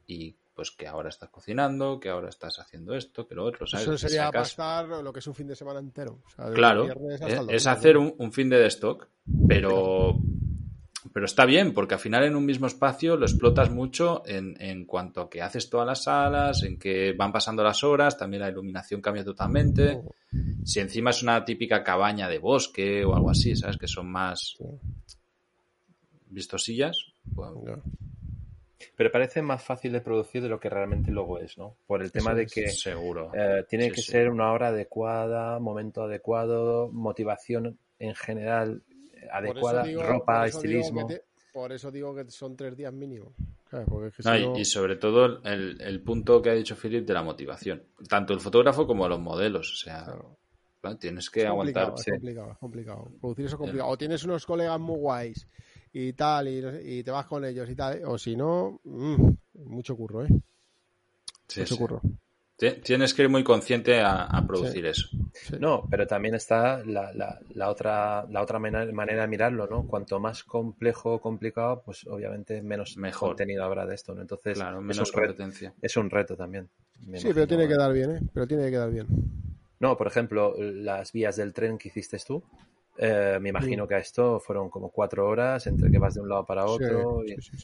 Y 0.08 0.36
pues 0.54 0.72
que 0.72 0.88
ahora 0.88 1.10
estás 1.10 1.30
cocinando, 1.30 2.00
que 2.00 2.10
ahora 2.10 2.30
estás 2.30 2.60
haciendo 2.60 2.96
esto, 2.96 3.28
que 3.28 3.36
lo 3.36 3.44
otro, 3.44 3.68
¿sabes? 3.68 3.88
Eso 3.88 3.98
sería 3.98 4.32
pasar 4.32 4.88
lo 4.88 5.12
que 5.12 5.20
es 5.20 5.28
un 5.28 5.36
fin 5.36 5.48
de 5.48 5.56
semana 5.56 5.80
entero. 5.80 6.22
O 6.26 6.30
sea, 6.30 6.50
claro, 6.52 6.86
es, 6.86 7.22
es, 7.50 7.68
hacer 7.68 7.98
un, 7.98 8.16
un, 8.18 8.32
fin 8.32 8.50
de 8.50 8.66
stock, 8.68 9.10
pero, 9.48 10.18
pero 11.16 11.28
está 11.28 11.46
bien, 11.46 11.74
porque 11.74 11.94
al 11.94 12.02
final 12.02 12.26
en 12.26 12.36
un 12.36 12.46
mismo 12.46 12.68
espacio 12.68 13.16
lo 13.16 13.26
explotas 13.26 13.72
mucho 13.72 14.24
en, 14.26 14.62
en, 14.62 14.84
cuanto 14.84 15.22
a 15.22 15.30
que 15.30 15.42
haces 15.42 15.70
todas 15.70 15.88
las 15.88 16.04
salas, 16.04 16.64
en 16.64 16.78
que 16.78 17.14
van 17.14 17.32
pasando 17.32 17.64
las 17.64 17.86
horas, 17.86 18.18
también 18.18 18.42
la 18.42 18.50
iluminación 18.50 19.00
cambia 19.00 19.24
totalmente. 19.24 20.02
Si 20.66 20.82
encima 20.82 21.12
es 21.12 21.24
una 21.24 21.46
típica 21.46 21.86
cabaña 21.86 22.28
de 22.28 22.38
bosque 22.38 23.06
o 23.06 23.16
algo 23.16 23.30
así, 23.30 23.56
¿sabes? 23.56 23.78
Que 23.78 23.88
son 23.88 24.12
más 24.12 24.58
vistosillas. 26.28 27.14
Pues, 27.34 27.50
pero 28.98 29.10
parece 29.10 29.42
más 29.42 29.64
fácil 29.64 29.94
de 29.94 30.02
producir 30.02 30.42
de 30.42 30.50
lo 30.50 30.60
que 30.60 30.70
realmente 30.70 31.12
luego 31.12 31.40
es, 31.40 31.58
¿no? 31.58 31.78
Por 31.88 32.04
el 32.04 32.12
tema 32.12 32.34
de 32.34 32.46
que 32.46 32.68
seguro. 32.68 33.32
Eh, 33.34 33.64
tiene 33.70 33.86
sí, 33.86 33.92
que 33.92 34.02
sí. 34.02 34.12
ser 34.12 34.30
una 34.30 34.52
hora 34.52 34.68
adecuada, 34.68 35.60
momento 35.60 36.04
adecuado, 36.04 36.90
motivación 36.92 37.80
en 38.00 38.16
general 38.16 38.84
adecuada, 39.32 39.84
digo, 39.84 40.04
ropa, 40.04 40.48
estilismo. 40.48 41.08
Te, 41.08 41.24
por 41.54 41.72
eso 41.72 41.92
digo 41.92 42.14
que 42.14 42.30
son 42.30 42.56
tres 42.56 42.76
días 42.76 42.92
mínimo. 42.94 43.34
Claro, 43.70 43.86
porque 43.88 44.08
es 44.08 44.16
que 44.16 44.24
no, 44.24 44.36
si 44.36 44.44
no... 44.44 44.58
Y 44.58 44.66
sobre 44.66 44.98
todo 44.98 45.42
el, 45.44 45.80
el, 45.82 46.02
punto 46.02 46.42
que 46.42 46.50
ha 46.50 46.54
dicho 46.54 46.76
Philip 46.76 47.06
de 47.06 47.14
la 47.14 47.24
motivación. 47.24 47.84
Tanto 48.08 48.34
el 48.34 48.40
fotógrafo 48.40 48.86
como 48.86 49.08
los 49.08 49.20
modelos. 49.20 49.72
O 49.72 49.76
sea, 49.76 50.04
claro. 50.04 50.98
tienes 50.98 51.30
que 51.30 51.42
es 51.42 51.46
aguantar. 51.48 51.94
Es 51.96 52.06
complicado, 52.12 52.52
es 52.52 52.58
complicado. 52.58 53.12
Producir 53.20 53.46
eso 53.46 53.56
es 53.56 53.60
complicado. 53.60 53.90
O 53.90 53.98
tienes 53.98 54.24
unos 54.24 54.46
colegas 54.46 54.80
muy 54.80 54.98
guays 54.98 55.48
y 55.94 56.12
tal, 56.12 56.50
y, 56.50 56.98
y, 56.98 57.04
te 57.04 57.12
vas 57.12 57.26
con 57.26 57.46
ellos 57.46 57.70
y 57.70 57.76
tal, 57.76 58.02
o 58.06 58.18
si 58.18 58.36
no, 58.36 58.82
mmm, 58.84 59.30
mucho 59.64 59.96
curro, 59.96 60.26
¿eh? 60.26 60.28
Sí, 61.48 61.62
mucho 61.62 61.76
sí. 61.76 61.80
curro. 61.80 62.02
Tienes 62.58 63.14
que 63.14 63.24
ir 63.24 63.30
muy 63.30 63.44
consciente 63.44 64.00
a, 64.00 64.24
a 64.24 64.48
producir 64.48 64.84
sí. 64.84 64.88
eso. 64.88 65.10
Sí. 65.34 65.58
No, 65.60 65.86
pero 65.90 66.08
también 66.08 66.36
está 66.36 66.82
la, 66.86 67.12
la, 67.14 67.38
la, 67.54 67.70
otra, 67.70 68.26
la 68.30 68.42
otra 68.42 68.60
manera 68.60 69.22
de 69.22 69.28
mirarlo, 69.28 69.68
¿no? 69.68 69.86
Cuanto 69.86 70.22
más 70.22 70.46
complejo 70.46 71.16
o 71.16 71.22
complicado, 71.22 71.82
pues 71.86 72.08
obviamente 72.08 72.62
menos 72.62 72.96
Mejor. 72.96 73.30
contenido 73.30 73.66
habrá 73.66 73.86
de 73.86 73.96
esto, 73.96 74.16
¿no? 74.16 74.22
Entonces, 74.22 74.58
claro, 74.58 74.82
menos 74.82 75.10
es 75.10 75.12
competencia. 75.12 75.70
Reto, 75.70 75.80
es 75.82 75.98
un 75.98 76.10
reto 76.10 76.38
también. 76.38 76.70
Sí, 76.94 77.10
imagino, 77.10 77.34
pero 77.34 77.48
tiene 77.48 77.68
que 77.68 77.76
dar 77.76 77.92
bien, 77.92 78.12
¿eh? 78.12 78.22
Pero 78.34 78.48
tiene 78.48 78.64
que 78.64 78.72
quedar 78.72 78.92
bien. 78.92 79.08
No, 79.82 79.98
por 79.98 80.08
ejemplo, 80.08 80.56
las 80.58 81.12
vías 81.12 81.36
del 81.36 81.54
tren 81.54 81.78
que 81.78 81.90
hiciste 81.90 82.18
tú, 82.26 82.42
eh, 82.98 83.38
me 83.42 83.50
imagino 83.50 83.84
sí. 83.84 83.90
que 83.90 83.96
a 83.96 84.00
esto 84.00 84.40
fueron 84.40 84.70
como 84.70 84.90
cuatro 84.90 85.28
horas 85.28 85.68
entre 85.68 85.92
que 85.92 85.98
vas 85.98 86.14
de 86.14 86.22
un 86.22 86.30
lado 86.30 86.46
para 86.46 86.66
otro. 86.66 87.22
Sí, 87.28 87.34
y, 87.38 87.42
sí, 87.42 87.58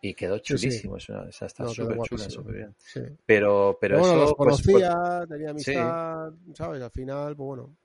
y, 0.00 0.14
quedó 0.14 0.38
chulísimo. 0.38 0.98
Sí, 0.98 1.12
o 1.12 1.32
sea, 1.32 1.46
está 1.46 1.64
no, 1.64 1.70
súper 1.70 1.98
chula, 2.02 2.30
súper 2.30 2.54
bien. 2.54 2.76
Pero, 3.24 3.78
pero 3.80 3.98
bueno, 3.98 4.14
eso. 4.14 4.22
Los 4.22 4.34
conocía, 4.34 4.96
pues, 4.96 5.28
tenía 5.28 5.50
amistad, 5.50 6.32
¿sabes? 6.54 6.82
Al 6.82 6.90
final, 6.90 7.36
pues 7.36 7.46
bueno. 7.46 7.76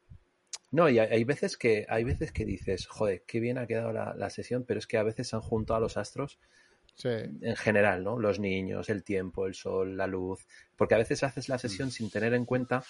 No, 0.72 0.88
y 0.88 1.00
hay, 1.00 1.10
hay, 1.10 1.24
veces 1.26 1.58
que 1.58 1.86
hay 1.90 2.04
veces 2.04 2.32
que 2.32 2.46
dices, 2.46 2.88
joder, 2.88 3.24
qué 3.28 3.40
bien 3.40 3.58
ha 3.58 3.68
quedado 3.68 3.92
la, 3.92 4.14
la 4.16 4.30
sesión, 4.30 4.64
pero 4.66 4.80
es 4.80 4.88
que 4.88 4.98
a 4.98 5.04
veces 5.04 5.28
se 5.28 5.36
han 5.36 5.42
juntado 5.42 5.78
a 5.78 5.82
los 5.82 5.98
astros 5.98 6.40
en 7.04 7.56
general, 7.56 8.04
¿no? 8.04 8.20
Los 8.20 8.40
niños, 8.40 8.90
el 8.90 9.04
tiempo, 9.04 9.48
el 9.48 9.56
sol, 9.56 9.98
la 9.98 10.08
luz. 10.08 10.46
Porque 10.76 10.96
a 10.96 10.98
veces 10.98 11.24
haces 11.24 11.50
la 11.50 11.58
sesión 11.58 11.88
mm. 11.88 11.92
sin 11.92 12.12
tener 12.12 12.34
en 12.34 12.46
cuenta 12.46 12.84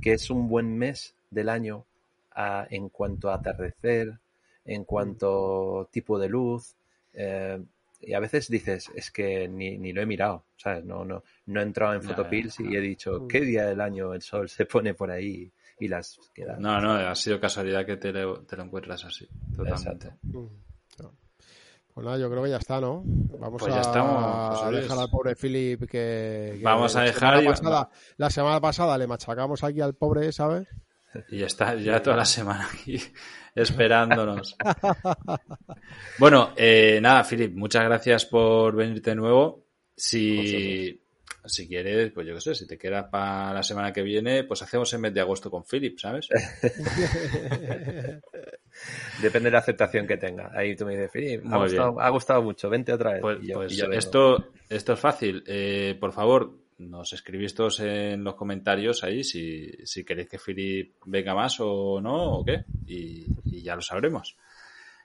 que 0.00 0.12
es 0.12 0.30
un 0.30 0.48
buen 0.48 0.76
mes 0.76 1.14
del 1.30 1.48
año 1.48 1.86
a, 2.32 2.66
en 2.70 2.88
cuanto 2.90 3.30
a 3.30 3.34
atardecer, 3.34 4.18
en 4.64 4.84
cuanto 4.84 5.80
a 5.80 5.90
tipo 5.90 6.18
de 6.18 6.28
luz. 6.28 6.76
Eh, 7.12 7.60
y 8.00 8.14
a 8.14 8.20
veces 8.20 8.48
dices, 8.48 8.90
es 8.94 9.10
que 9.10 9.48
ni, 9.48 9.76
ni, 9.78 9.92
lo 9.92 10.02
he 10.02 10.06
mirado, 10.06 10.46
¿sabes? 10.56 10.84
No, 10.84 11.04
no, 11.04 11.22
no 11.46 11.60
he 11.60 11.62
entrado 11.62 11.94
en 11.94 12.02
Photopills 12.02 12.60
y 12.60 12.74
he 12.74 12.80
dicho, 12.80 13.26
¿qué 13.28 13.40
día 13.40 13.66
del 13.66 13.80
año 13.80 14.14
el 14.14 14.22
sol 14.22 14.48
se 14.48 14.64
pone 14.66 14.94
por 14.94 15.10
ahí 15.10 15.52
y 15.78 15.88
las 15.88 16.18
queda? 16.34 16.56
No, 16.58 16.80
no, 16.80 16.92
ha 16.92 17.14
sido 17.14 17.40
casualidad 17.40 17.84
que 17.84 17.96
te 17.96 18.12
lo, 18.12 18.42
te 18.42 18.56
lo 18.56 18.64
encuentras 18.64 19.04
así, 19.04 19.28
totalmente. 19.54 20.08
Exacto. 20.08 20.50
Pues 21.92 22.06
nada, 22.06 22.18
yo 22.18 22.30
creo 22.30 22.44
que 22.44 22.50
ya 22.50 22.56
está, 22.56 22.80
¿no? 22.80 23.02
Vamos 23.04 23.60
pues 23.60 23.74
ya 23.74 23.80
a, 23.80 23.82
estamos, 23.82 24.62
a 24.62 24.70
dejar 24.70 24.98
al 24.98 25.10
pobre 25.10 25.34
Philip 25.34 25.80
que, 25.80 26.54
que 26.56 26.60
Vamos 26.62 26.94
a 26.94 27.02
dejar... 27.02 27.42
La 27.42 27.56
semana, 27.56 27.56
pasada, 27.56 27.90
la 28.16 28.30
semana 28.30 28.60
pasada 28.60 28.98
le 28.98 29.06
machacamos 29.08 29.64
aquí 29.64 29.80
al 29.80 29.94
pobre, 29.94 30.30
¿sabes? 30.32 30.68
Y 31.30 31.42
está 31.42 31.74
ya 31.74 32.00
toda 32.00 32.16
la 32.16 32.24
semana 32.24 32.68
aquí 32.72 32.96
esperándonos. 33.54 34.56
bueno, 36.18 36.52
eh, 36.56 36.98
nada, 37.02 37.24
Philip, 37.24 37.54
muchas 37.54 37.84
gracias 37.84 38.26
por 38.26 38.74
venirte 38.76 39.10
de 39.10 39.16
nuevo. 39.16 39.66
Si 39.96 41.00
si 41.44 41.66
quieres, 41.66 42.12
pues 42.12 42.26
yo 42.26 42.34
qué 42.34 42.40
sé, 42.40 42.54
si 42.54 42.66
te 42.66 42.78
quedas 42.78 43.06
para 43.10 43.54
la 43.54 43.62
semana 43.62 43.92
que 43.92 44.02
viene, 44.02 44.44
pues 44.44 44.62
hacemos 44.62 44.92
el 44.92 45.00
mes 45.00 45.14
de 45.14 45.20
agosto 45.20 45.50
con 45.50 45.64
Philip, 45.64 45.98
¿sabes? 45.98 46.28
Depende 49.22 49.48
de 49.48 49.52
la 49.52 49.58
aceptación 49.58 50.06
que 50.06 50.16
tenga. 50.16 50.50
Ahí 50.54 50.76
tú 50.76 50.86
me 50.86 50.92
dices, 50.92 51.10
Philip, 51.12 51.44
ha 51.50 51.58
gustado, 51.58 52.00
ha 52.00 52.08
gustado, 52.10 52.42
mucho, 52.42 52.68
vente 52.68 52.92
otra 52.92 53.12
vez. 53.12 53.22
Pues, 53.22 53.38
pues 53.52 53.82
esto, 53.92 54.52
esto 54.68 54.92
es 54.92 55.00
fácil. 55.00 55.42
Eh, 55.46 55.96
por 55.98 56.12
favor, 56.12 56.58
nos 56.80 57.12
escribís 57.12 57.54
todos 57.54 57.80
en 57.80 58.24
los 58.24 58.34
comentarios 58.34 59.04
ahí 59.04 59.22
si, 59.22 59.70
si 59.84 60.04
queréis 60.04 60.28
que 60.28 60.38
Philip 60.38 60.94
venga 61.04 61.34
más 61.34 61.60
o 61.60 62.00
no, 62.00 62.38
o 62.38 62.44
qué, 62.44 62.64
y, 62.86 63.62
ya 63.62 63.76
lo 63.76 63.82
sabremos. 63.82 64.36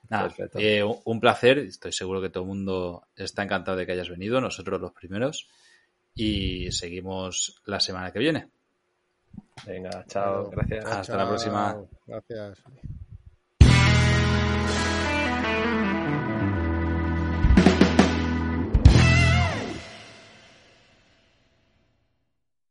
Nada, 0.09 0.33
eh, 0.55 0.83
un 0.83 1.19
placer, 1.19 1.57
estoy 1.59 1.91
seguro 1.91 2.21
que 2.21 2.29
todo 2.29 2.43
el 2.43 2.49
mundo 2.49 3.07
está 3.15 3.43
encantado 3.43 3.77
de 3.77 3.85
que 3.85 3.91
hayas 3.91 4.09
venido, 4.09 4.39
nosotros 4.39 4.79
los 4.79 4.93
primeros, 4.93 5.49
y 6.13 6.71
seguimos 6.71 7.61
la 7.65 7.79
semana 7.79 8.11
que 8.11 8.19
viene. 8.19 8.49
Venga, 9.65 10.05
chao, 10.07 10.49
gracias. 10.49 10.85
Hasta 10.85 11.17
la 11.17 11.27
próxima. 11.27 11.75
Gracias. 12.05 12.63